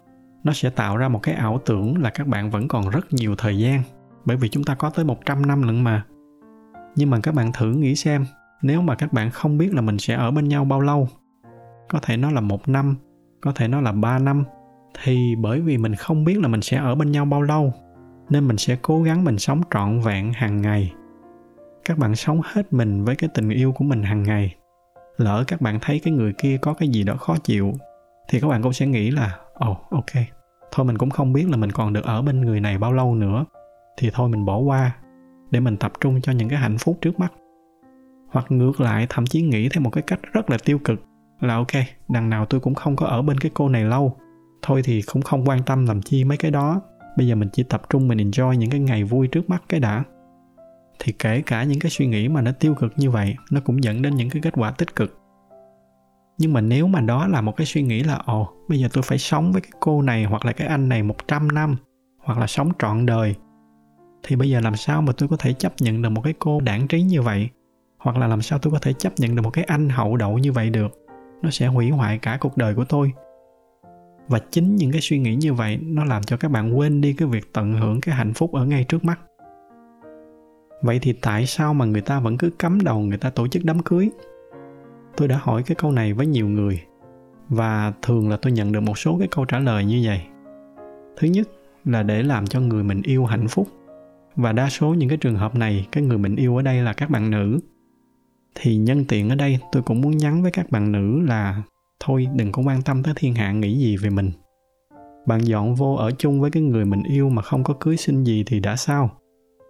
nó 0.43 0.53
sẽ 0.53 0.69
tạo 0.69 0.97
ra 0.97 1.07
một 1.07 1.19
cái 1.23 1.35
ảo 1.35 1.61
tưởng 1.65 1.97
là 1.97 2.09
các 2.09 2.27
bạn 2.27 2.49
vẫn 2.49 2.67
còn 2.67 2.89
rất 2.89 3.13
nhiều 3.13 3.35
thời 3.35 3.59
gian 3.59 3.83
bởi 4.25 4.37
vì 4.37 4.49
chúng 4.49 4.63
ta 4.63 4.75
có 4.75 4.89
tới 4.89 5.05
100 5.05 5.45
năm 5.45 5.63
lận 5.63 5.83
mà. 5.83 6.05
Nhưng 6.95 7.09
mà 7.09 7.19
các 7.23 7.35
bạn 7.35 7.51
thử 7.51 7.71
nghĩ 7.71 7.95
xem, 7.95 8.25
nếu 8.61 8.81
mà 8.81 8.95
các 8.95 9.13
bạn 9.13 9.29
không 9.29 9.57
biết 9.57 9.73
là 9.73 9.81
mình 9.81 9.99
sẽ 9.99 10.15
ở 10.15 10.31
bên 10.31 10.47
nhau 10.47 10.65
bao 10.65 10.81
lâu, 10.81 11.07
có 11.89 11.99
thể 12.01 12.17
nó 12.17 12.31
là 12.31 12.41
một 12.41 12.69
năm, 12.69 12.95
có 13.41 13.51
thể 13.51 13.67
nó 13.67 13.81
là 13.81 13.91
ba 13.91 14.19
năm, 14.19 14.43
thì 15.03 15.35
bởi 15.35 15.61
vì 15.61 15.77
mình 15.77 15.95
không 15.95 16.23
biết 16.23 16.39
là 16.39 16.47
mình 16.47 16.61
sẽ 16.61 16.77
ở 16.77 16.95
bên 16.95 17.11
nhau 17.11 17.25
bao 17.25 17.41
lâu, 17.41 17.73
nên 18.29 18.47
mình 18.47 18.57
sẽ 18.57 18.77
cố 18.81 19.03
gắng 19.03 19.23
mình 19.23 19.37
sống 19.37 19.61
trọn 19.73 19.99
vẹn 19.99 20.33
hàng 20.33 20.61
ngày. 20.61 20.93
Các 21.85 21.97
bạn 21.97 22.15
sống 22.15 22.41
hết 22.43 22.73
mình 22.73 23.03
với 23.03 23.15
cái 23.15 23.29
tình 23.33 23.49
yêu 23.49 23.71
của 23.71 23.83
mình 23.83 24.03
hàng 24.03 24.23
ngày. 24.23 24.55
Lỡ 25.17 25.43
các 25.47 25.61
bạn 25.61 25.79
thấy 25.81 25.99
cái 26.03 26.13
người 26.13 26.33
kia 26.37 26.57
có 26.61 26.73
cái 26.73 26.89
gì 26.89 27.03
đó 27.03 27.15
khó 27.15 27.35
chịu 27.43 27.73
thì 28.27 28.39
các 28.39 28.47
bạn 28.47 28.61
cũng 28.61 28.73
sẽ 28.73 28.87
nghĩ 28.87 29.11
là 29.11 29.37
ồ 29.53 29.71
oh, 29.71 29.77
ok 29.89 30.23
thôi 30.71 30.85
mình 30.85 30.97
cũng 30.97 31.09
không 31.09 31.33
biết 31.33 31.49
là 31.49 31.57
mình 31.57 31.71
còn 31.71 31.93
được 31.93 32.03
ở 32.03 32.21
bên 32.21 32.41
người 32.41 32.59
này 32.59 32.77
bao 32.77 32.93
lâu 32.93 33.15
nữa 33.15 33.45
thì 33.97 34.09
thôi 34.13 34.29
mình 34.29 34.45
bỏ 34.45 34.57
qua 34.57 34.95
để 35.51 35.59
mình 35.59 35.77
tập 35.77 35.91
trung 36.01 36.21
cho 36.21 36.31
những 36.31 36.49
cái 36.49 36.59
hạnh 36.59 36.77
phúc 36.77 36.97
trước 37.01 37.19
mắt. 37.19 37.33
Hoặc 38.31 38.45
ngược 38.49 38.81
lại 38.81 39.07
thậm 39.09 39.25
chí 39.25 39.41
nghĩ 39.41 39.69
theo 39.69 39.81
một 39.81 39.89
cái 39.89 40.03
cách 40.07 40.19
rất 40.33 40.49
là 40.49 40.57
tiêu 40.65 40.79
cực 40.79 40.99
là 41.39 41.55
ok 41.55 41.71
đằng 42.09 42.29
nào 42.29 42.45
tôi 42.45 42.59
cũng 42.59 42.75
không 42.75 42.95
có 42.95 43.05
ở 43.05 43.21
bên 43.21 43.37
cái 43.37 43.51
cô 43.53 43.69
này 43.69 43.83
lâu 43.83 44.17
thôi 44.61 44.81
thì 44.83 45.01
cũng 45.01 45.21
không 45.21 45.45
quan 45.45 45.63
tâm 45.63 45.85
làm 45.85 46.01
chi 46.01 46.23
mấy 46.23 46.37
cái 46.37 46.51
đó 46.51 46.81
bây 47.17 47.27
giờ 47.27 47.35
mình 47.35 47.49
chỉ 47.53 47.63
tập 47.63 47.81
trung 47.89 48.07
mình 48.07 48.17
enjoy 48.17 48.53
những 48.53 48.69
cái 48.69 48.79
ngày 48.79 49.03
vui 49.03 49.27
trước 49.27 49.49
mắt 49.49 49.63
cái 49.69 49.79
đã. 49.79 50.03
Thì 50.99 51.11
kể 51.19 51.41
cả 51.45 51.63
những 51.63 51.79
cái 51.79 51.91
suy 51.91 52.07
nghĩ 52.07 52.27
mà 52.27 52.41
nó 52.41 52.51
tiêu 52.51 52.75
cực 52.75 52.93
như 52.97 53.09
vậy 53.09 53.35
nó 53.51 53.61
cũng 53.65 53.83
dẫn 53.83 54.01
đến 54.01 54.15
những 54.15 54.29
cái 54.29 54.41
kết 54.41 54.53
quả 54.57 54.71
tích 54.71 54.95
cực 54.95 55.22
nhưng 56.37 56.53
mà 56.53 56.61
nếu 56.61 56.87
mà 56.87 57.01
đó 57.01 57.27
là 57.27 57.41
một 57.41 57.55
cái 57.55 57.67
suy 57.67 57.81
nghĩ 57.81 58.03
là, 58.03 58.15
ồ, 58.25 58.53
bây 58.67 58.79
giờ 58.79 58.87
tôi 58.93 59.03
phải 59.03 59.17
sống 59.17 59.51
với 59.51 59.61
cái 59.61 59.71
cô 59.79 60.01
này 60.01 60.23
hoặc 60.23 60.45
là 60.45 60.51
cái 60.51 60.67
anh 60.67 60.89
này 60.89 61.03
100 61.03 61.47
năm 61.47 61.75
hoặc 62.17 62.39
là 62.39 62.47
sống 62.47 62.71
trọn 62.79 63.05
đời, 63.05 63.35
thì 64.23 64.35
bây 64.35 64.49
giờ 64.49 64.59
làm 64.59 64.75
sao 64.75 65.01
mà 65.01 65.13
tôi 65.17 65.29
có 65.29 65.37
thể 65.37 65.53
chấp 65.53 65.73
nhận 65.79 66.01
được 66.01 66.09
một 66.09 66.21
cái 66.21 66.33
cô 66.39 66.59
đảng 66.59 66.87
trí 66.87 67.01
như 67.01 67.21
vậy? 67.21 67.49
Hoặc 67.97 68.17
là 68.17 68.27
làm 68.27 68.41
sao 68.41 68.59
tôi 68.59 68.73
có 68.73 68.79
thể 68.79 68.93
chấp 68.93 69.13
nhận 69.17 69.35
được 69.35 69.41
một 69.41 69.49
cái 69.49 69.63
anh 69.63 69.89
hậu 69.89 70.17
đậu 70.17 70.37
như 70.37 70.51
vậy 70.51 70.69
được? 70.69 71.05
Nó 71.41 71.49
sẽ 71.49 71.67
hủy 71.67 71.89
hoại 71.89 72.17
cả 72.17 72.37
cuộc 72.41 72.57
đời 72.57 72.75
của 72.75 72.85
tôi. 72.85 73.11
Và 74.27 74.39
chính 74.51 74.75
những 74.75 74.91
cái 74.91 75.01
suy 75.01 75.19
nghĩ 75.19 75.35
như 75.35 75.53
vậy 75.53 75.77
nó 75.81 76.05
làm 76.05 76.23
cho 76.23 76.37
các 76.37 76.51
bạn 76.51 76.77
quên 76.77 77.01
đi 77.01 77.13
cái 77.13 77.27
việc 77.27 77.53
tận 77.53 77.73
hưởng 77.73 78.01
cái 78.01 78.15
hạnh 78.15 78.33
phúc 78.33 78.53
ở 78.53 78.65
ngay 78.65 78.83
trước 78.83 79.05
mắt. 79.05 79.19
Vậy 80.81 80.99
thì 81.01 81.13
tại 81.13 81.45
sao 81.45 81.73
mà 81.73 81.85
người 81.85 82.01
ta 82.01 82.19
vẫn 82.19 82.37
cứ 82.37 82.49
cắm 82.59 82.79
đầu, 82.83 82.99
người 82.99 83.17
ta 83.17 83.29
tổ 83.29 83.47
chức 83.47 83.65
đám 83.65 83.79
cưới? 83.79 84.09
Tôi 85.17 85.27
đã 85.27 85.39
hỏi 85.41 85.63
cái 85.63 85.75
câu 85.75 85.91
này 85.91 86.13
với 86.13 86.25
nhiều 86.25 86.47
người, 86.47 86.81
và 87.49 87.93
thường 88.01 88.29
là 88.29 88.37
tôi 88.37 88.51
nhận 88.51 88.71
được 88.71 88.79
một 88.79 88.97
số 88.97 89.17
cái 89.19 89.27
câu 89.31 89.45
trả 89.45 89.59
lời 89.59 89.85
như 89.85 90.01
vậy. 90.05 90.21
Thứ 91.17 91.27
nhất 91.27 91.49
là 91.85 92.03
để 92.03 92.23
làm 92.23 92.47
cho 92.47 92.59
người 92.59 92.83
mình 92.83 93.01
yêu 93.01 93.25
hạnh 93.25 93.47
phúc, 93.47 93.67
và 94.35 94.51
đa 94.51 94.69
số 94.69 94.93
những 94.93 95.09
cái 95.09 95.17
trường 95.17 95.35
hợp 95.35 95.55
này, 95.55 95.87
cái 95.91 96.03
người 96.03 96.17
mình 96.17 96.35
yêu 96.35 96.55
ở 96.57 96.61
đây 96.61 96.81
là 96.81 96.93
các 96.93 97.09
bạn 97.09 97.31
nữ. 97.31 97.59
Thì 98.55 98.77
nhân 98.77 99.05
tiện 99.07 99.29
ở 99.29 99.35
đây, 99.35 99.59
tôi 99.71 99.83
cũng 99.83 100.01
muốn 100.01 100.17
nhắn 100.17 100.41
với 100.41 100.51
các 100.51 100.71
bạn 100.71 100.91
nữ 100.91 101.21
là, 101.21 101.63
thôi 101.99 102.27
đừng 102.35 102.51
có 102.51 102.61
quan 102.65 102.81
tâm 102.81 103.03
tới 103.03 103.13
thiên 103.17 103.35
hạ 103.35 103.51
nghĩ 103.51 103.77
gì 103.77 103.97
về 103.97 104.09
mình. 104.09 104.31
Bạn 105.25 105.41
dọn 105.41 105.75
vô 105.75 105.95
ở 105.95 106.11
chung 106.11 106.41
với 106.41 106.51
cái 106.51 106.63
người 106.63 106.85
mình 106.85 107.03
yêu 107.03 107.29
mà 107.29 107.41
không 107.41 107.63
có 107.63 107.73
cưới 107.79 107.97
sinh 107.97 108.23
gì 108.23 108.43
thì 108.47 108.59
đã 108.59 108.75
sao? 108.75 109.11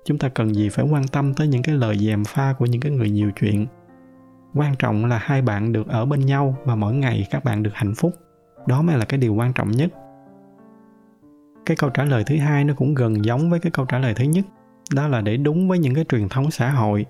Chúng 0.05 0.17
ta 0.17 0.29
cần 0.29 0.55
gì 0.55 0.69
phải 0.69 0.85
quan 0.85 1.07
tâm 1.07 1.33
tới 1.33 1.47
những 1.47 1.63
cái 1.63 1.75
lời 1.75 1.97
dèm 1.97 2.23
pha 2.23 2.53
của 2.59 2.65
những 2.65 2.81
cái 2.81 2.91
người 2.91 3.09
nhiều 3.09 3.31
chuyện? 3.39 3.65
Quan 4.53 4.75
trọng 4.75 5.05
là 5.05 5.17
hai 5.17 5.41
bạn 5.41 5.73
được 5.73 5.87
ở 5.87 6.05
bên 6.05 6.25
nhau 6.25 6.57
và 6.65 6.75
mỗi 6.75 6.93
ngày 6.93 7.27
các 7.31 7.43
bạn 7.43 7.63
được 7.63 7.71
hạnh 7.73 7.93
phúc. 7.95 8.13
Đó 8.67 8.81
mới 8.81 8.97
là 8.97 9.05
cái 9.05 9.17
điều 9.17 9.33
quan 9.33 9.53
trọng 9.53 9.71
nhất. 9.71 9.89
Cái 11.65 11.77
câu 11.77 11.89
trả 11.89 12.03
lời 12.03 12.23
thứ 12.27 12.37
hai 12.37 12.63
nó 12.63 12.73
cũng 12.73 12.93
gần 12.93 13.25
giống 13.25 13.49
với 13.49 13.59
cái 13.59 13.71
câu 13.71 13.85
trả 13.85 13.99
lời 13.99 14.13
thứ 14.13 14.23
nhất. 14.23 14.45
Đó 14.95 15.07
là 15.07 15.21
để 15.21 15.37
đúng 15.37 15.69
với 15.69 15.79
những 15.79 15.95
cái 15.95 16.05
truyền 16.09 16.29
thống 16.29 16.51
xã 16.51 16.69
hội. 16.69 17.05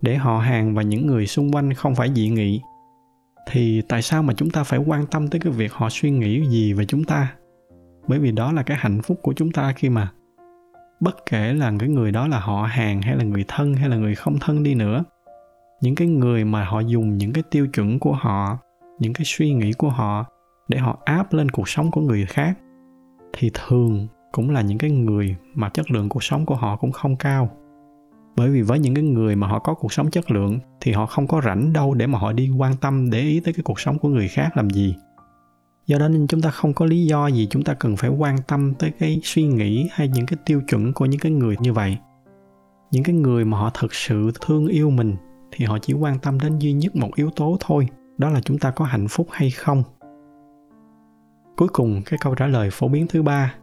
Để 0.00 0.16
họ 0.16 0.38
hàng 0.38 0.74
và 0.74 0.82
những 0.82 1.06
người 1.06 1.26
xung 1.26 1.52
quanh 1.52 1.74
không 1.74 1.94
phải 1.94 2.12
dị 2.14 2.28
nghị. 2.28 2.60
Thì 3.50 3.82
tại 3.88 4.02
sao 4.02 4.22
mà 4.22 4.34
chúng 4.34 4.50
ta 4.50 4.64
phải 4.64 4.78
quan 4.78 5.06
tâm 5.06 5.28
tới 5.28 5.40
cái 5.40 5.52
việc 5.52 5.72
họ 5.72 5.88
suy 5.90 6.10
nghĩ 6.10 6.46
gì 6.46 6.72
về 6.72 6.84
chúng 6.84 7.04
ta? 7.04 7.32
Bởi 8.08 8.18
vì 8.18 8.32
đó 8.32 8.52
là 8.52 8.62
cái 8.62 8.76
hạnh 8.80 9.02
phúc 9.02 9.18
của 9.22 9.32
chúng 9.36 9.52
ta 9.52 9.72
khi 9.76 9.88
mà 9.88 10.12
bất 11.00 11.16
kể 11.30 11.54
là 11.54 11.72
cái 11.78 11.88
người 11.88 12.12
đó 12.12 12.28
là 12.28 12.40
họ 12.40 12.62
hàng 12.62 13.02
hay 13.02 13.16
là 13.16 13.24
người 13.24 13.44
thân 13.48 13.74
hay 13.74 13.88
là 13.88 13.96
người 13.96 14.14
không 14.14 14.38
thân 14.40 14.62
đi 14.62 14.74
nữa 14.74 15.04
những 15.80 15.94
cái 15.94 16.08
người 16.08 16.44
mà 16.44 16.64
họ 16.64 16.80
dùng 16.80 17.18
những 17.18 17.32
cái 17.32 17.42
tiêu 17.50 17.66
chuẩn 17.66 17.98
của 17.98 18.12
họ, 18.12 18.58
những 18.98 19.12
cái 19.12 19.22
suy 19.24 19.54
nghĩ 19.54 19.72
của 19.72 19.88
họ 19.88 20.24
để 20.68 20.78
họ 20.78 20.98
áp 21.04 21.32
lên 21.32 21.50
cuộc 21.50 21.68
sống 21.68 21.90
của 21.90 22.00
người 22.00 22.26
khác, 22.26 22.58
thì 23.32 23.50
thường 23.54 24.06
cũng 24.32 24.50
là 24.50 24.60
những 24.60 24.78
cái 24.78 24.90
người 24.90 25.36
mà 25.54 25.68
chất 25.68 25.90
lượng 25.90 26.08
cuộc 26.08 26.24
sống 26.24 26.46
của 26.46 26.54
họ 26.54 26.76
cũng 26.76 26.92
không 26.92 27.16
cao. 27.16 27.50
Bởi 28.36 28.50
vì 28.50 28.62
với 28.62 28.78
những 28.78 28.94
cái 28.94 29.04
người 29.04 29.36
mà 29.36 29.46
họ 29.46 29.58
có 29.58 29.74
cuộc 29.74 29.92
sống 29.92 30.10
chất 30.10 30.30
lượng, 30.30 30.58
thì 30.80 30.92
họ 30.92 31.06
không 31.06 31.26
có 31.26 31.40
rảnh 31.44 31.72
đâu 31.72 31.94
để 31.94 32.06
mà 32.06 32.18
họ 32.18 32.32
đi 32.32 32.50
quan 32.58 32.76
tâm, 32.80 33.10
để 33.10 33.20
ý 33.20 33.40
tới 33.40 33.54
cái 33.54 33.62
cuộc 33.62 33.80
sống 33.80 33.98
của 33.98 34.08
người 34.08 34.28
khác 34.28 34.56
làm 34.56 34.70
gì. 34.70 34.94
Do 35.86 35.98
đó 35.98 36.08
nên 36.08 36.26
chúng 36.26 36.42
ta 36.42 36.50
không 36.50 36.74
có 36.74 36.86
lý 36.86 37.06
do 37.06 37.26
gì 37.26 37.46
chúng 37.50 37.62
ta 37.62 37.74
cần 37.74 37.96
phải 37.96 38.10
quan 38.10 38.36
tâm 38.48 38.74
tới 38.74 38.92
cái 38.98 39.20
suy 39.22 39.42
nghĩ 39.42 39.88
hay 39.92 40.08
những 40.08 40.26
cái 40.26 40.36
tiêu 40.46 40.60
chuẩn 40.68 40.92
của 40.92 41.06
những 41.06 41.20
cái 41.20 41.32
người 41.32 41.56
như 41.60 41.72
vậy. 41.72 41.98
Những 42.90 43.04
cái 43.04 43.14
người 43.14 43.44
mà 43.44 43.58
họ 43.58 43.70
thực 43.70 43.94
sự 43.94 44.30
thương 44.40 44.66
yêu 44.66 44.90
mình 44.90 45.16
thì 45.50 45.64
họ 45.64 45.78
chỉ 45.78 45.92
quan 45.92 46.18
tâm 46.18 46.40
đến 46.40 46.58
duy 46.58 46.72
nhất 46.72 46.96
một 46.96 47.10
yếu 47.14 47.30
tố 47.30 47.56
thôi, 47.60 47.88
đó 48.18 48.30
là 48.30 48.40
chúng 48.40 48.58
ta 48.58 48.70
có 48.70 48.84
hạnh 48.84 49.08
phúc 49.08 49.26
hay 49.30 49.50
không. 49.50 49.82
Cuối 51.56 51.68
cùng, 51.68 52.02
cái 52.06 52.18
câu 52.22 52.34
trả 52.34 52.46
lời 52.46 52.68
phổ 52.72 52.88
biến 52.88 53.06
thứ 53.08 53.22
ba, 53.22 53.54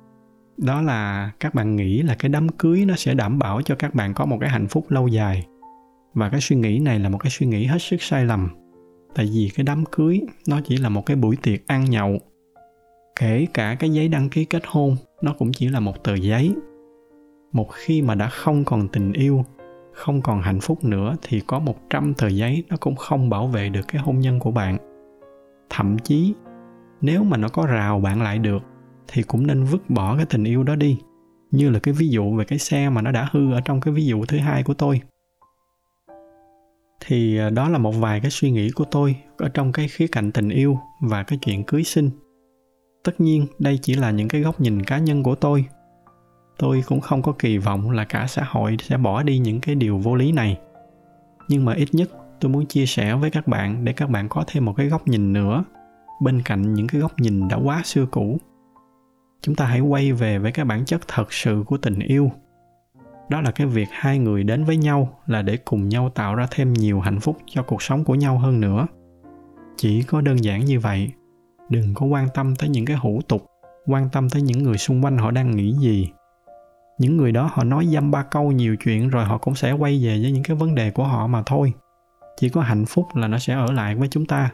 đó 0.57 0.81
là 0.81 1.31
các 1.39 1.55
bạn 1.55 1.75
nghĩ 1.75 2.01
là 2.01 2.15
cái 2.19 2.29
đám 2.29 2.49
cưới 2.49 2.85
nó 2.85 2.95
sẽ 2.95 3.13
đảm 3.13 3.39
bảo 3.39 3.61
cho 3.61 3.75
các 3.75 3.95
bạn 3.95 4.13
có 4.13 4.25
một 4.25 4.37
cái 4.41 4.49
hạnh 4.49 4.67
phúc 4.67 4.85
lâu 4.89 5.07
dài. 5.07 5.47
Và 6.13 6.29
cái 6.29 6.41
suy 6.41 6.55
nghĩ 6.55 6.79
này 6.79 6.99
là 6.99 7.09
một 7.09 7.17
cái 7.17 7.29
suy 7.29 7.47
nghĩ 7.47 7.65
hết 7.65 7.81
sức 7.81 8.01
sai 8.01 8.25
lầm, 8.25 8.49
tại 9.15 9.29
vì 9.33 9.51
cái 9.55 9.63
đám 9.63 9.83
cưới 9.85 10.21
nó 10.47 10.61
chỉ 10.65 10.77
là 10.77 10.89
một 10.89 11.05
cái 11.05 11.17
buổi 11.17 11.35
tiệc 11.43 11.67
ăn 11.67 11.85
nhậu, 11.85 12.17
kể 13.19 13.47
cả 13.53 13.75
cái 13.79 13.89
giấy 13.89 14.07
đăng 14.07 14.29
ký 14.29 14.45
kết 14.45 14.63
hôn 14.67 14.95
nó 15.21 15.33
cũng 15.39 15.51
chỉ 15.51 15.67
là 15.67 15.79
một 15.79 16.03
tờ 16.03 16.15
giấy. 16.15 16.55
Một 17.51 17.67
khi 17.71 18.01
mà 18.01 18.15
đã 18.15 18.29
không 18.29 18.65
còn 18.65 18.87
tình 18.87 19.13
yêu 19.13 19.45
không 19.93 20.21
còn 20.21 20.41
hạnh 20.41 20.59
phúc 20.59 20.83
nữa 20.83 21.15
thì 21.21 21.41
có 21.47 21.59
một 21.59 21.75
trăm 21.89 22.13
tờ 22.13 22.27
giấy 22.27 22.63
nó 22.69 22.77
cũng 22.79 22.95
không 22.95 23.29
bảo 23.29 23.47
vệ 23.47 23.69
được 23.69 23.87
cái 23.87 24.01
hôn 24.01 24.19
nhân 24.19 24.39
của 24.39 24.51
bạn. 24.51 24.77
Thậm 25.69 25.97
chí, 25.99 26.33
nếu 27.01 27.23
mà 27.23 27.37
nó 27.37 27.49
có 27.49 27.65
rào 27.65 27.99
bạn 27.99 28.21
lại 28.21 28.39
được, 28.39 28.63
thì 29.07 29.23
cũng 29.23 29.47
nên 29.47 29.63
vứt 29.63 29.89
bỏ 29.89 30.17
cái 30.17 30.25
tình 30.25 30.43
yêu 30.43 30.63
đó 30.63 30.75
đi. 30.75 30.97
Như 31.51 31.69
là 31.69 31.79
cái 31.79 31.93
ví 31.93 32.09
dụ 32.09 32.35
về 32.35 32.45
cái 32.45 32.59
xe 32.59 32.89
mà 32.89 33.01
nó 33.01 33.11
đã 33.11 33.29
hư 33.31 33.53
ở 33.53 33.61
trong 33.61 33.81
cái 33.81 33.93
ví 33.93 34.05
dụ 34.05 34.25
thứ 34.25 34.37
hai 34.37 34.63
của 34.63 34.73
tôi. 34.73 35.01
Thì 37.05 37.37
à, 37.37 37.49
đó 37.49 37.69
là 37.69 37.77
một 37.77 37.91
vài 37.91 38.19
cái 38.19 38.31
suy 38.31 38.51
nghĩ 38.51 38.71
của 38.71 38.85
tôi 38.91 39.15
ở 39.37 39.49
trong 39.49 39.71
cái 39.71 39.87
khía 39.87 40.07
cạnh 40.07 40.31
tình 40.31 40.49
yêu 40.49 40.79
và 41.01 41.23
cái 41.23 41.39
chuyện 41.41 41.63
cưới 41.63 41.83
sinh. 41.83 42.09
Tất 43.03 43.21
nhiên, 43.21 43.47
đây 43.59 43.79
chỉ 43.81 43.93
là 43.93 44.11
những 44.11 44.27
cái 44.27 44.41
góc 44.41 44.61
nhìn 44.61 44.83
cá 44.83 44.97
nhân 44.97 45.23
của 45.23 45.35
tôi 45.35 45.65
tôi 46.57 46.83
cũng 46.87 47.01
không 47.01 47.21
có 47.21 47.31
kỳ 47.39 47.57
vọng 47.57 47.91
là 47.91 48.03
cả 48.03 48.27
xã 48.27 48.43
hội 48.43 48.77
sẽ 48.81 48.97
bỏ 48.97 49.23
đi 49.23 49.37
những 49.37 49.61
cái 49.61 49.75
điều 49.75 49.97
vô 49.97 50.15
lý 50.15 50.31
này. 50.31 50.59
Nhưng 51.49 51.65
mà 51.65 51.73
ít 51.73 51.89
nhất 51.91 52.09
tôi 52.39 52.51
muốn 52.51 52.65
chia 52.65 52.85
sẻ 52.85 53.15
với 53.15 53.31
các 53.31 53.47
bạn 53.47 53.85
để 53.85 53.93
các 53.93 54.09
bạn 54.09 54.29
có 54.29 54.43
thêm 54.47 54.65
một 54.65 54.73
cái 54.77 54.87
góc 54.87 55.07
nhìn 55.07 55.33
nữa. 55.33 55.63
Bên 56.21 56.41
cạnh 56.41 56.73
những 56.73 56.87
cái 56.87 57.01
góc 57.01 57.19
nhìn 57.19 57.47
đã 57.47 57.57
quá 57.57 57.81
xưa 57.85 58.05
cũ, 58.05 58.37
chúng 59.41 59.55
ta 59.55 59.65
hãy 59.65 59.79
quay 59.79 60.13
về 60.13 60.39
với 60.39 60.51
cái 60.51 60.65
bản 60.65 60.85
chất 60.85 61.01
thật 61.07 61.33
sự 61.33 61.63
của 61.67 61.77
tình 61.77 61.99
yêu. 61.99 62.31
Đó 63.29 63.41
là 63.41 63.51
cái 63.51 63.67
việc 63.67 63.87
hai 63.91 64.19
người 64.19 64.43
đến 64.43 64.65
với 64.65 64.77
nhau 64.77 65.19
là 65.27 65.41
để 65.41 65.57
cùng 65.57 65.89
nhau 65.89 66.09
tạo 66.09 66.35
ra 66.35 66.47
thêm 66.51 66.73
nhiều 66.73 66.99
hạnh 66.99 67.19
phúc 67.19 67.37
cho 67.45 67.63
cuộc 67.63 67.81
sống 67.81 68.03
của 68.03 68.15
nhau 68.15 68.37
hơn 68.37 68.61
nữa. 68.61 68.87
Chỉ 69.77 70.03
có 70.03 70.21
đơn 70.21 70.43
giản 70.43 70.65
như 70.65 70.79
vậy, 70.79 71.11
đừng 71.69 71.93
có 71.93 72.05
quan 72.05 72.27
tâm 72.33 72.55
tới 72.55 72.69
những 72.69 72.85
cái 72.85 72.97
hủ 72.97 73.21
tục, 73.27 73.45
quan 73.87 74.09
tâm 74.11 74.29
tới 74.29 74.41
những 74.41 74.63
người 74.63 74.77
xung 74.77 75.05
quanh 75.05 75.17
họ 75.17 75.31
đang 75.31 75.55
nghĩ 75.55 75.73
gì 75.73 76.09
những 77.03 77.17
người 77.17 77.31
đó 77.31 77.49
họ 77.53 77.63
nói 77.63 77.85
dăm 77.85 78.11
ba 78.11 78.23
câu 78.23 78.51
nhiều 78.51 78.75
chuyện 78.75 79.09
rồi 79.09 79.25
họ 79.25 79.37
cũng 79.37 79.55
sẽ 79.55 79.71
quay 79.71 80.05
về 80.05 80.19
với 80.21 80.31
những 80.31 80.43
cái 80.43 80.57
vấn 80.57 80.75
đề 80.75 80.91
của 80.91 81.03
họ 81.03 81.27
mà 81.27 81.43
thôi. 81.45 81.73
Chỉ 82.37 82.49
có 82.49 82.61
hạnh 82.61 82.85
phúc 82.85 83.05
là 83.15 83.27
nó 83.27 83.37
sẽ 83.37 83.53
ở 83.53 83.71
lại 83.71 83.95
với 83.95 84.07
chúng 84.07 84.25
ta. 84.25 84.51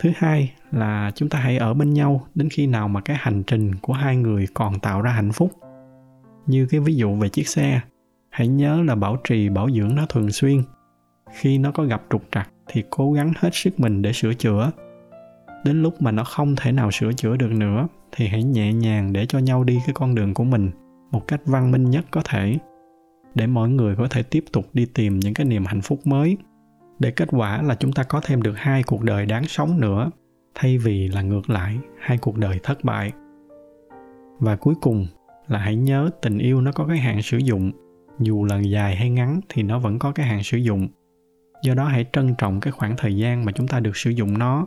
Thứ 0.00 0.10
hai 0.16 0.52
là 0.72 1.12
chúng 1.14 1.28
ta 1.28 1.38
hãy 1.38 1.58
ở 1.58 1.74
bên 1.74 1.94
nhau 1.94 2.26
đến 2.34 2.48
khi 2.48 2.66
nào 2.66 2.88
mà 2.88 3.00
cái 3.00 3.16
hành 3.20 3.42
trình 3.42 3.74
của 3.74 3.92
hai 3.92 4.16
người 4.16 4.46
còn 4.54 4.80
tạo 4.80 5.02
ra 5.02 5.10
hạnh 5.10 5.32
phúc. 5.32 5.52
Như 6.46 6.66
cái 6.66 6.80
ví 6.80 6.96
dụ 6.96 7.14
về 7.14 7.28
chiếc 7.28 7.48
xe, 7.48 7.80
hãy 8.30 8.48
nhớ 8.48 8.82
là 8.82 8.94
bảo 8.94 9.16
trì, 9.28 9.48
bảo 9.48 9.70
dưỡng 9.70 9.94
nó 9.94 10.06
thường 10.08 10.30
xuyên. 10.30 10.62
Khi 11.32 11.58
nó 11.58 11.70
có 11.70 11.84
gặp 11.84 12.02
trục 12.10 12.22
trặc 12.32 12.50
thì 12.66 12.82
cố 12.90 13.12
gắng 13.12 13.32
hết 13.38 13.50
sức 13.52 13.80
mình 13.80 14.02
để 14.02 14.12
sửa 14.12 14.34
chữa. 14.34 14.70
Đến 15.64 15.82
lúc 15.82 16.02
mà 16.02 16.10
nó 16.10 16.24
không 16.24 16.56
thể 16.56 16.72
nào 16.72 16.90
sửa 16.90 17.12
chữa 17.12 17.36
được 17.36 17.50
nữa 17.50 17.88
thì 18.12 18.28
hãy 18.28 18.42
nhẹ 18.42 18.72
nhàng 18.72 19.12
để 19.12 19.26
cho 19.26 19.38
nhau 19.38 19.64
đi 19.64 19.78
cái 19.86 19.94
con 19.94 20.14
đường 20.14 20.34
của 20.34 20.44
mình 20.44 20.70
một 21.10 21.28
cách 21.28 21.40
văn 21.44 21.70
minh 21.70 21.90
nhất 21.90 22.04
có 22.10 22.22
thể, 22.24 22.58
để 23.34 23.46
mọi 23.46 23.68
người 23.68 23.96
có 23.96 24.06
thể 24.10 24.22
tiếp 24.22 24.44
tục 24.52 24.64
đi 24.72 24.86
tìm 24.94 25.18
những 25.18 25.34
cái 25.34 25.46
niềm 25.46 25.64
hạnh 25.64 25.80
phúc 25.80 26.00
mới. 26.04 26.36
Để 26.98 27.10
kết 27.10 27.28
quả 27.32 27.62
là 27.62 27.74
chúng 27.74 27.92
ta 27.92 28.02
có 28.02 28.20
thêm 28.24 28.42
được 28.42 28.54
hai 28.56 28.82
cuộc 28.82 29.02
đời 29.02 29.26
đáng 29.26 29.44
sống 29.44 29.80
nữa, 29.80 30.10
thay 30.54 30.78
vì 30.78 31.08
là 31.08 31.22
ngược 31.22 31.50
lại, 31.50 31.78
hai 31.98 32.18
cuộc 32.18 32.36
đời 32.36 32.60
thất 32.62 32.84
bại. 32.84 33.12
Và 34.38 34.56
cuối 34.56 34.74
cùng 34.80 35.06
là 35.48 35.58
hãy 35.58 35.76
nhớ 35.76 36.10
tình 36.22 36.38
yêu 36.38 36.60
nó 36.60 36.72
có 36.72 36.86
cái 36.86 36.98
hạn 36.98 37.22
sử 37.22 37.38
dụng. 37.38 37.72
Dù 38.18 38.44
là 38.44 38.60
dài 38.60 38.96
hay 38.96 39.10
ngắn 39.10 39.40
thì 39.48 39.62
nó 39.62 39.78
vẫn 39.78 39.98
có 39.98 40.12
cái 40.12 40.26
hạn 40.26 40.42
sử 40.42 40.56
dụng. 40.58 40.88
Do 41.62 41.74
đó 41.74 41.84
hãy 41.84 42.06
trân 42.12 42.34
trọng 42.38 42.60
cái 42.60 42.72
khoảng 42.72 42.94
thời 42.96 43.16
gian 43.16 43.44
mà 43.44 43.52
chúng 43.52 43.68
ta 43.68 43.80
được 43.80 43.96
sử 43.96 44.10
dụng 44.10 44.38
nó. 44.38 44.66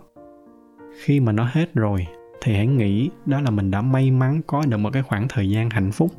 Khi 1.03 1.19
mà 1.19 1.31
nó 1.31 1.49
hết 1.51 1.73
rồi, 1.73 2.07
thì 2.41 2.55
hãy 2.55 2.67
nghĩ 2.67 3.09
đó 3.25 3.41
là 3.41 3.51
mình 3.51 3.71
đã 3.71 3.81
may 3.81 4.11
mắn 4.11 4.41
có 4.47 4.63
được 4.69 4.77
một 4.77 4.89
cái 4.93 5.03
khoảng 5.03 5.27
thời 5.29 5.49
gian 5.49 5.69
hạnh 5.69 5.91
phúc 5.91 6.11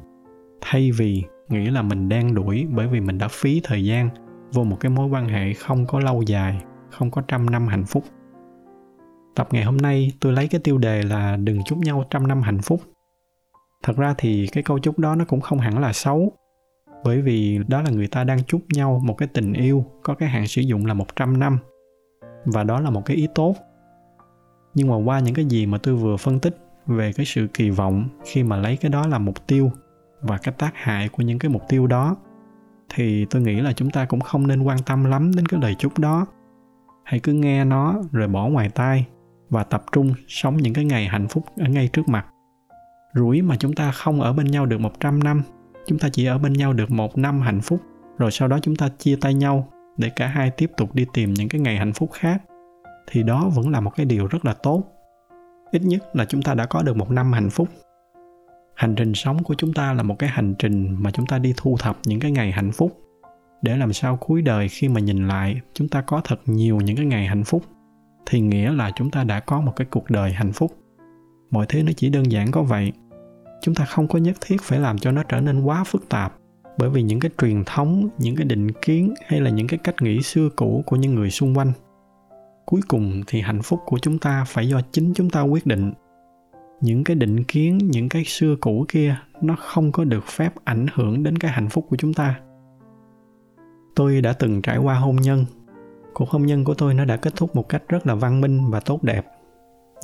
thay 0.63 0.91
vì 0.93 1.23
nghĩ 1.49 1.71
là 1.71 1.83
mình 1.83 2.09
đang 2.09 2.35
đuổi 2.35 2.67
bởi 2.71 2.87
vì 2.87 3.01
mình 3.01 3.19
đã 3.19 3.29
phí 3.29 3.61
thời 3.65 3.85
gian 3.85 4.09
vô 4.53 4.65
một 4.65 4.77
cái 4.81 4.91
mối 4.91 5.09
quan 5.09 5.29
hệ 5.29 5.55
không 5.55 5.87
có 5.87 6.01
lâu 6.01 6.23
dài, 6.23 6.63
không 6.91 7.11
có 7.11 7.23
trăm 7.29 7.51
năm 7.51 7.69
hạnh 7.69 7.85
phúc. 7.85 8.05
Tập 9.35 9.49
ngày 9.51 9.65
hôm 9.65 9.77
nay 9.77 10.13
tôi 10.21 10.33
lấy 10.33 10.49
cái 10.49 10.61
tiêu 10.65 10.79
đề 10.79 11.03
là 11.03 11.37
đừng 11.37 11.63
chúc 11.63 11.79
nhau 11.79 12.05
trăm 12.11 12.27
năm 12.27 12.43
hạnh 12.43 12.63
phúc 12.63 12.81
thật 13.83 13.97
ra 13.97 14.15
thì 14.19 14.47
cái 14.53 14.63
câu 14.63 14.79
chúc 14.79 14.99
đó 14.99 15.15
nó 15.15 15.25
cũng 15.25 15.41
không 15.41 15.59
hẳn 15.59 15.79
là 15.79 15.93
xấu, 15.93 16.33
bởi 17.05 17.23
vì 17.23 17.59
đó 17.69 17.83
là 17.83 17.91
người 17.91 18.07
ta 18.07 18.25
đang 18.25 18.45
chúc 18.45 18.61
nhau 18.75 19.01
một 19.05 19.15
cái 19.19 19.29
tình 19.33 19.53
yêu 19.53 19.85
có 20.03 20.15
cái 20.15 20.29
hạn 20.29 20.47
sử 20.47 20.63
dụng 20.63 20.87
là 20.87 20.95
100 20.95 21.39
năm, 21.39 21.59
và 22.45 22.65
đó 22.65 22.81
là 22.81 22.91
một 22.91 23.05
cái 23.05 23.17
ý 23.17 23.29
tốt. 23.35 23.55
Nhưng 24.75 24.89
mà 24.89 24.97
qua 24.97 25.21
những 25.21 25.35
cái 25.35 25.45
gì 25.45 25.67
mà 25.67 25.79
tôi 25.79 25.95
vừa 25.95 26.17
phân 26.17 26.41
tích 26.41 26.57
về 26.87 27.13
cái 27.13 27.27
sự 27.27 27.47
kỳ 27.55 27.71
vọng 27.71 28.09
khi 28.25 28.43
mà 28.43 28.57
lấy 28.57 28.77
cái 28.77 28.91
đó 28.91 29.07
là 29.07 29.19
mục 29.19 29.47
tiêu 29.47 29.71
và 30.23 30.39
cái 30.39 30.55
tác 30.59 30.73
hại 30.75 31.09
của 31.09 31.23
những 31.23 31.39
cái 31.39 31.51
mục 31.51 31.63
tiêu 31.69 31.87
đó, 31.87 32.17
thì 32.95 33.27
tôi 33.31 33.43
nghĩ 33.43 33.61
là 33.61 33.73
chúng 33.73 33.91
ta 33.91 34.05
cũng 34.05 34.21
không 34.21 34.47
nên 34.47 34.63
quan 34.63 34.79
tâm 34.87 35.05
lắm 35.05 35.31
đến 35.37 35.47
cái 35.47 35.61
lời 35.61 35.75
chúc 35.79 35.99
đó. 35.99 36.27
Hãy 37.05 37.21
cứ 37.21 37.33
nghe 37.33 37.65
nó 37.65 38.03
rồi 38.13 38.29
bỏ 38.29 38.49
ngoài 38.49 38.69
tai 38.69 39.07
và 39.51 39.65
tập 39.65 39.85
trung 39.93 40.15
sống 40.29 40.57
những 40.57 40.75
cái 40.75 40.85
ngày 40.85 41.07
hạnh 41.07 41.29
phúc 41.29 41.45
ở 41.57 41.69
ngay 41.69 41.89
trước 41.93 42.09
mặt. 42.09 42.27
Rủi 43.15 43.43
mà 43.43 43.57
chúng 43.57 43.73
ta 43.73 43.93
không 43.93 44.21
ở 44.21 44.33
bên 44.33 44.47
nhau 44.47 44.67
được 44.67 44.81
100 44.81 45.25
năm, 45.25 45.43
chúng 45.87 45.99
ta 45.99 46.09
chỉ 46.13 46.27
ở 46.27 46.39
bên 46.39 46.53
nhau 46.53 46.73
được 46.73 46.91
một 46.91 47.19
năm 47.19 47.41
hạnh 47.41 47.61
phúc, 47.61 47.81
rồi 48.19 48.31
sau 48.31 48.49
đó 48.49 48.59
chúng 48.63 48.77
ta 48.77 48.89
chia 48.99 49.17
tay 49.21 49.35
nhau 49.35 49.69
để 49.97 50.11
cả 50.17 50.27
hai 50.27 50.51
tiếp 50.51 50.71
tục 50.77 50.95
đi 50.95 51.07
tìm 51.13 51.35
những 51.35 51.49
cái 51.49 51.61
ngày 51.61 51.77
hạnh 51.77 51.93
phúc 51.93 52.11
khác, 52.13 52.43
thì 53.11 53.23
đó 53.23 53.51
vẫn 53.55 53.69
là 53.69 53.81
một 53.81 53.91
cái 53.97 54.07
điều 54.07 54.27
rất 54.27 54.45
là 54.45 54.55
tốt. 54.63 54.85
Ít 55.73 55.83
nhất 55.83 56.03
là 56.17 56.25
chúng 56.25 56.43
ta 56.43 56.55
đã 56.55 56.67
có 56.67 56.83
được 56.83 56.97
một 56.97 57.11
năm 57.11 57.33
hạnh 57.33 57.51
phúc 57.51 57.69
hành 58.83 58.95
trình 58.95 59.15
sống 59.15 59.43
của 59.43 59.55
chúng 59.55 59.73
ta 59.73 59.93
là 59.93 60.03
một 60.03 60.19
cái 60.19 60.31
hành 60.31 60.55
trình 60.59 60.97
mà 60.99 61.11
chúng 61.11 61.27
ta 61.27 61.39
đi 61.39 61.55
thu 61.57 61.77
thập 61.79 61.99
những 62.05 62.21
cái 62.21 62.31
ngày 62.31 62.53
hạnh 62.53 62.73
phúc. 62.73 63.01
Để 63.63 63.77
làm 63.77 63.93
sao 63.93 64.17
cuối 64.17 64.43
đời 64.43 64.69
khi 64.69 64.89
mà 64.89 65.01
nhìn 65.01 65.29
lại, 65.29 65.61
chúng 65.75 65.89
ta 65.89 66.01
có 66.01 66.21
thật 66.25 66.41
nhiều 66.47 66.81
những 66.81 66.97
cái 66.97 67.07
ngày 67.07 67.27
hạnh 67.27 67.45
phúc, 67.45 67.63
thì 68.27 68.41
nghĩa 68.41 68.73
là 68.73 68.91
chúng 68.97 69.11
ta 69.11 69.25
đã 69.25 69.41
có 69.41 69.61
một 69.61 69.73
cái 69.77 69.87
cuộc 69.91 70.11
đời 70.11 70.33
hạnh 70.33 70.53
phúc. 70.53 70.77
Mọi 71.51 71.67
thứ 71.67 71.83
nó 71.83 71.93
chỉ 71.97 72.11
đơn 72.11 72.33
giản 72.33 72.51
có 72.51 72.63
vậy. 72.63 72.93
Chúng 73.63 73.75
ta 73.75 73.85
không 73.85 74.09
có 74.09 74.19
nhất 74.19 74.37
thiết 74.41 74.63
phải 74.63 74.79
làm 74.79 74.99
cho 74.99 75.13
nó 75.13 75.23
trở 75.23 75.41
nên 75.41 75.63
quá 75.63 75.85
phức 75.85 76.09
tạp, 76.09 76.35
bởi 76.79 76.91
vì 76.91 77.03
những 77.03 77.21
cái 77.21 77.31
truyền 77.39 77.63
thống, 77.67 78.09
những 78.19 78.37
cái 78.37 78.45
định 78.45 78.71
kiến 78.83 79.15
hay 79.27 79.41
là 79.41 79.51
những 79.51 79.67
cái 79.67 79.79
cách 79.85 80.03
nghĩ 80.03 80.23
xưa 80.23 80.49
cũ 80.57 80.83
của 80.87 80.97
những 80.97 81.15
người 81.15 81.31
xung 81.31 81.59
quanh, 81.59 81.73
cuối 82.67 82.81
cùng 82.89 83.23
thì 83.27 83.41
hạnh 83.41 83.63
phúc 83.63 83.81
của 83.87 83.99
chúng 83.99 84.19
ta 84.19 84.45
phải 84.49 84.69
do 84.69 84.81
chính 84.93 85.15
chúng 85.15 85.31
ta 85.31 85.41
quyết 85.41 85.67
định 85.67 85.93
những 86.83 87.05
cái 87.05 87.17
định 87.17 87.45
kiến, 87.45 87.79
những 87.79 88.09
cái 88.09 88.25
xưa 88.25 88.57
cũ 88.61 88.85
kia, 88.89 89.17
nó 89.41 89.57
không 89.59 89.93
có 89.93 90.05
được 90.05 90.25
phép 90.25 90.53
ảnh 90.65 90.87
hưởng 90.95 91.23
đến 91.23 91.39
cái 91.39 91.51
hạnh 91.51 91.69
phúc 91.69 91.87
của 91.91 91.97
chúng 91.97 92.15
ta. 92.15 92.41
Tôi 93.95 94.21
đã 94.21 94.33
từng 94.33 94.63
trải 94.63 94.79
qua 94.79 94.95
hôn 94.95 95.17
nhân. 95.17 95.45
Cuộc 96.15 96.29
hôn 96.29 96.47
nhân 96.47 96.65
của 96.65 96.75
tôi 96.75 96.95
nó 96.95 97.05
đã 97.05 97.17
kết 97.17 97.37
thúc 97.37 97.57
một 97.57 97.69
cách 97.69 97.83
rất 97.89 98.07
là 98.07 98.15
văn 98.15 98.41
minh 98.41 98.71
và 98.71 98.81
tốt 98.81 99.03
đẹp. 99.03 99.27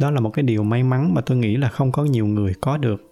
Đó 0.01 0.11
là 0.11 0.21
một 0.21 0.31
cái 0.31 0.43
điều 0.43 0.63
may 0.63 0.83
mắn 0.83 1.15
mà 1.15 1.21
tôi 1.21 1.37
nghĩ 1.37 1.57
là 1.57 1.69
không 1.69 1.93
có 1.93 2.05
nhiều 2.05 2.27
người 2.27 2.55
có 2.61 2.77
được. 2.77 3.03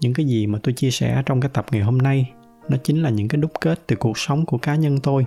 Những 0.00 0.14
cái 0.14 0.26
gì 0.26 0.46
mà 0.46 0.58
tôi 0.62 0.72
chia 0.72 0.90
sẻ 0.90 1.22
trong 1.26 1.40
cái 1.40 1.50
tập 1.54 1.66
ngày 1.72 1.82
hôm 1.82 1.98
nay, 1.98 2.32
nó 2.68 2.76
chính 2.76 3.02
là 3.02 3.10
những 3.10 3.28
cái 3.28 3.40
đúc 3.40 3.50
kết 3.60 3.80
từ 3.86 3.96
cuộc 3.96 4.18
sống 4.18 4.46
của 4.46 4.58
cá 4.58 4.74
nhân 4.74 4.98
tôi. 5.02 5.26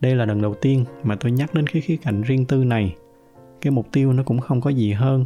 Đây 0.00 0.14
là 0.14 0.24
lần 0.24 0.42
đầu 0.42 0.54
tiên 0.54 0.84
mà 1.02 1.16
tôi 1.20 1.32
nhắc 1.32 1.54
đến 1.54 1.66
cái 1.66 1.82
khía 1.82 1.96
cạnh 1.96 2.22
riêng 2.22 2.44
tư 2.44 2.64
này. 2.64 2.96
Cái 3.60 3.70
mục 3.70 3.86
tiêu 3.92 4.12
nó 4.12 4.22
cũng 4.22 4.40
không 4.40 4.60
có 4.60 4.70
gì 4.70 4.92
hơn 4.92 5.24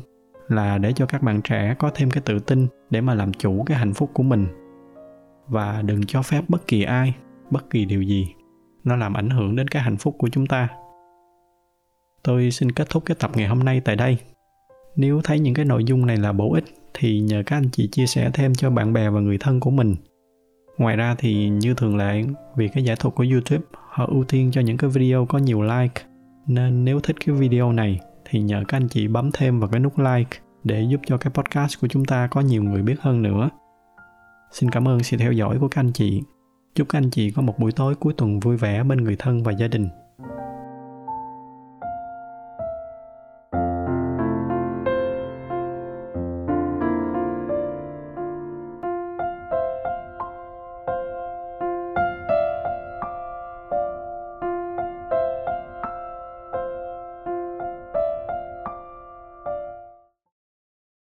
là 0.50 0.78
để 0.78 0.92
cho 0.92 1.06
các 1.06 1.22
bạn 1.22 1.42
trẻ 1.42 1.74
có 1.78 1.90
thêm 1.94 2.10
cái 2.10 2.22
tự 2.26 2.38
tin 2.38 2.66
để 2.90 3.00
mà 3.00 3.14
làm 3.14 3.32
chủ 3.32 3.62
cái 3.66 3.78
hạnh 3.78 3.94
phúc 3.94 4.10
của 4.14 4.22
mình. 4.22 4.46
Và 5.48 5.82
đừng 5.82 6.06
cho 6.06 6.22
phép 6.22 6.44
bất 6.48 6.66
kỳ 6.66 6.82
ai, 6.82 7.14
bất 7.50 7.70
kỳ 7.70 7.84
điều 7.84 8.02
gì, 8.02 8.28
nó 8.84 8.96
làm 8.96 9.14
ảnh 9.14 9.30
hưởng 9.30 9.56
đến 9.56 9.68
cái 9.68 9.82
hạnh 9.82 9.96
phúc 9.96 10.14
của 10.18 10.28
chúng 10.28 10.46
ta. 10.46 10.68
Tôi 12.22 12.50
xin 12.50 12.72
kết 12.72 12.90
thúc 12.90 13.04
cái 13.06 13.16
tập 13.20 13.30
ngày 13.34 13.48
hôm 13.48 13.58
nay 13.58 13.80
tại 13.80 13.96
đây. 13.96 14.18
Nếu 14.96 15.20
thấy 15.24 15.38
những 15.38 15.54
cái 15.54 15.64
nội 15.64 15.84
dung 15.84 16.06
này 16.06 16.16
là 16.16 16.32
bổ 16.32 16.52
ích, 16.52 16.64
thì 16.94 17.20
nhờ 17.20 17.42
các 17.46 17.56
anh 17.56 17.70
chị 17.72 17.88
chia 17.92 18.06
sẻ 18.06 18.30
thêm 18.34 18.54
cho 18.54 18.70
bạn 18.70 18.92
bè 18.92 19.10
và 19.10 19.20
người 19.20 19.38
thân 19.38 19.60
của 19.60 19.70
mình. 19.70 19.94
Ngoài 20.78 20.96
ra 20.96 21.14
thì 21.18 21.48
như 21.48 21.74
thường 21.74 21.96
lệ, 21.96 22.22
vì 22.56 22.68
cái 22.68 22.84
giải 22.84 22.96
thuật 22.96 23.14
của 23.14 23.26
youtube, 23.32 23.64
họ 23.72 24.06
ưu 24.06 24.24
tiên 24.24 24.50
cho 24.52 24.60
những 24.60 24.76
cái 24.76 24.90
video 24.90 25.26
có 25.26 25.38
nhiều 25.38 25.62
like. 25.62 26.02
Nên 26.46 26.84
nếu 26.84 27.00
thích 27.00 27.16
cái 27.26 27.36
video 27.36 27.72
này 27.72 28.00
thì 28.30 28.40
nhờ 28.40 28.62
các 28.68 28.76
anh 28.76 28.88
chị 28.88 29.08
bấm 29.08 29.30
thêm 29.32 29.60
vào 29.60 29.68
cái 29.68 29.80
nút 29.80 29.98
like 29.98 30.38
để 30.64 30.82
giúp 30.82 31.00
cho 31.06 31.16
cái 31.16 31.32
podcast 31.34 31.80
của 31.80 31.88
chúng 31.88 32.04
ta 32.04 32.26
có 32.26 32.40
nhiều 32.40 32.62
người 32.62 32.82
biết 32.82 32.96
hơn 33.00 33.22
nữa. 33.22 33.50
Xin 34.52 34.70
cảm 34.70 34.88
ơn 34.88 35.02
sự 35.02 35.16
theo 35.16 35.32
dõi 35.32 35.58
của 35.60 35.68
các 35.68 35.80
anh 35.80 35.92
chị. 35.92 36.22
Chúc 36.74 36.88
các 36.88 36.98
anh 36.98 37.10
chị 37.10 37.30
có 37.30 37.42
một 37.42 37.58
buổi 37.58 37.72
tối 37.72 37.94
cuối 37.94 38.12
tuần 38.16 38.40
vui 38.40 38.56
vẻ 38.56 38.82
bên 38.82 39.04
người 39.04 39.16
thân 39.16 39.42
và 39.42 39.52
gia 39.52 39.68
đình. 39.68 39.88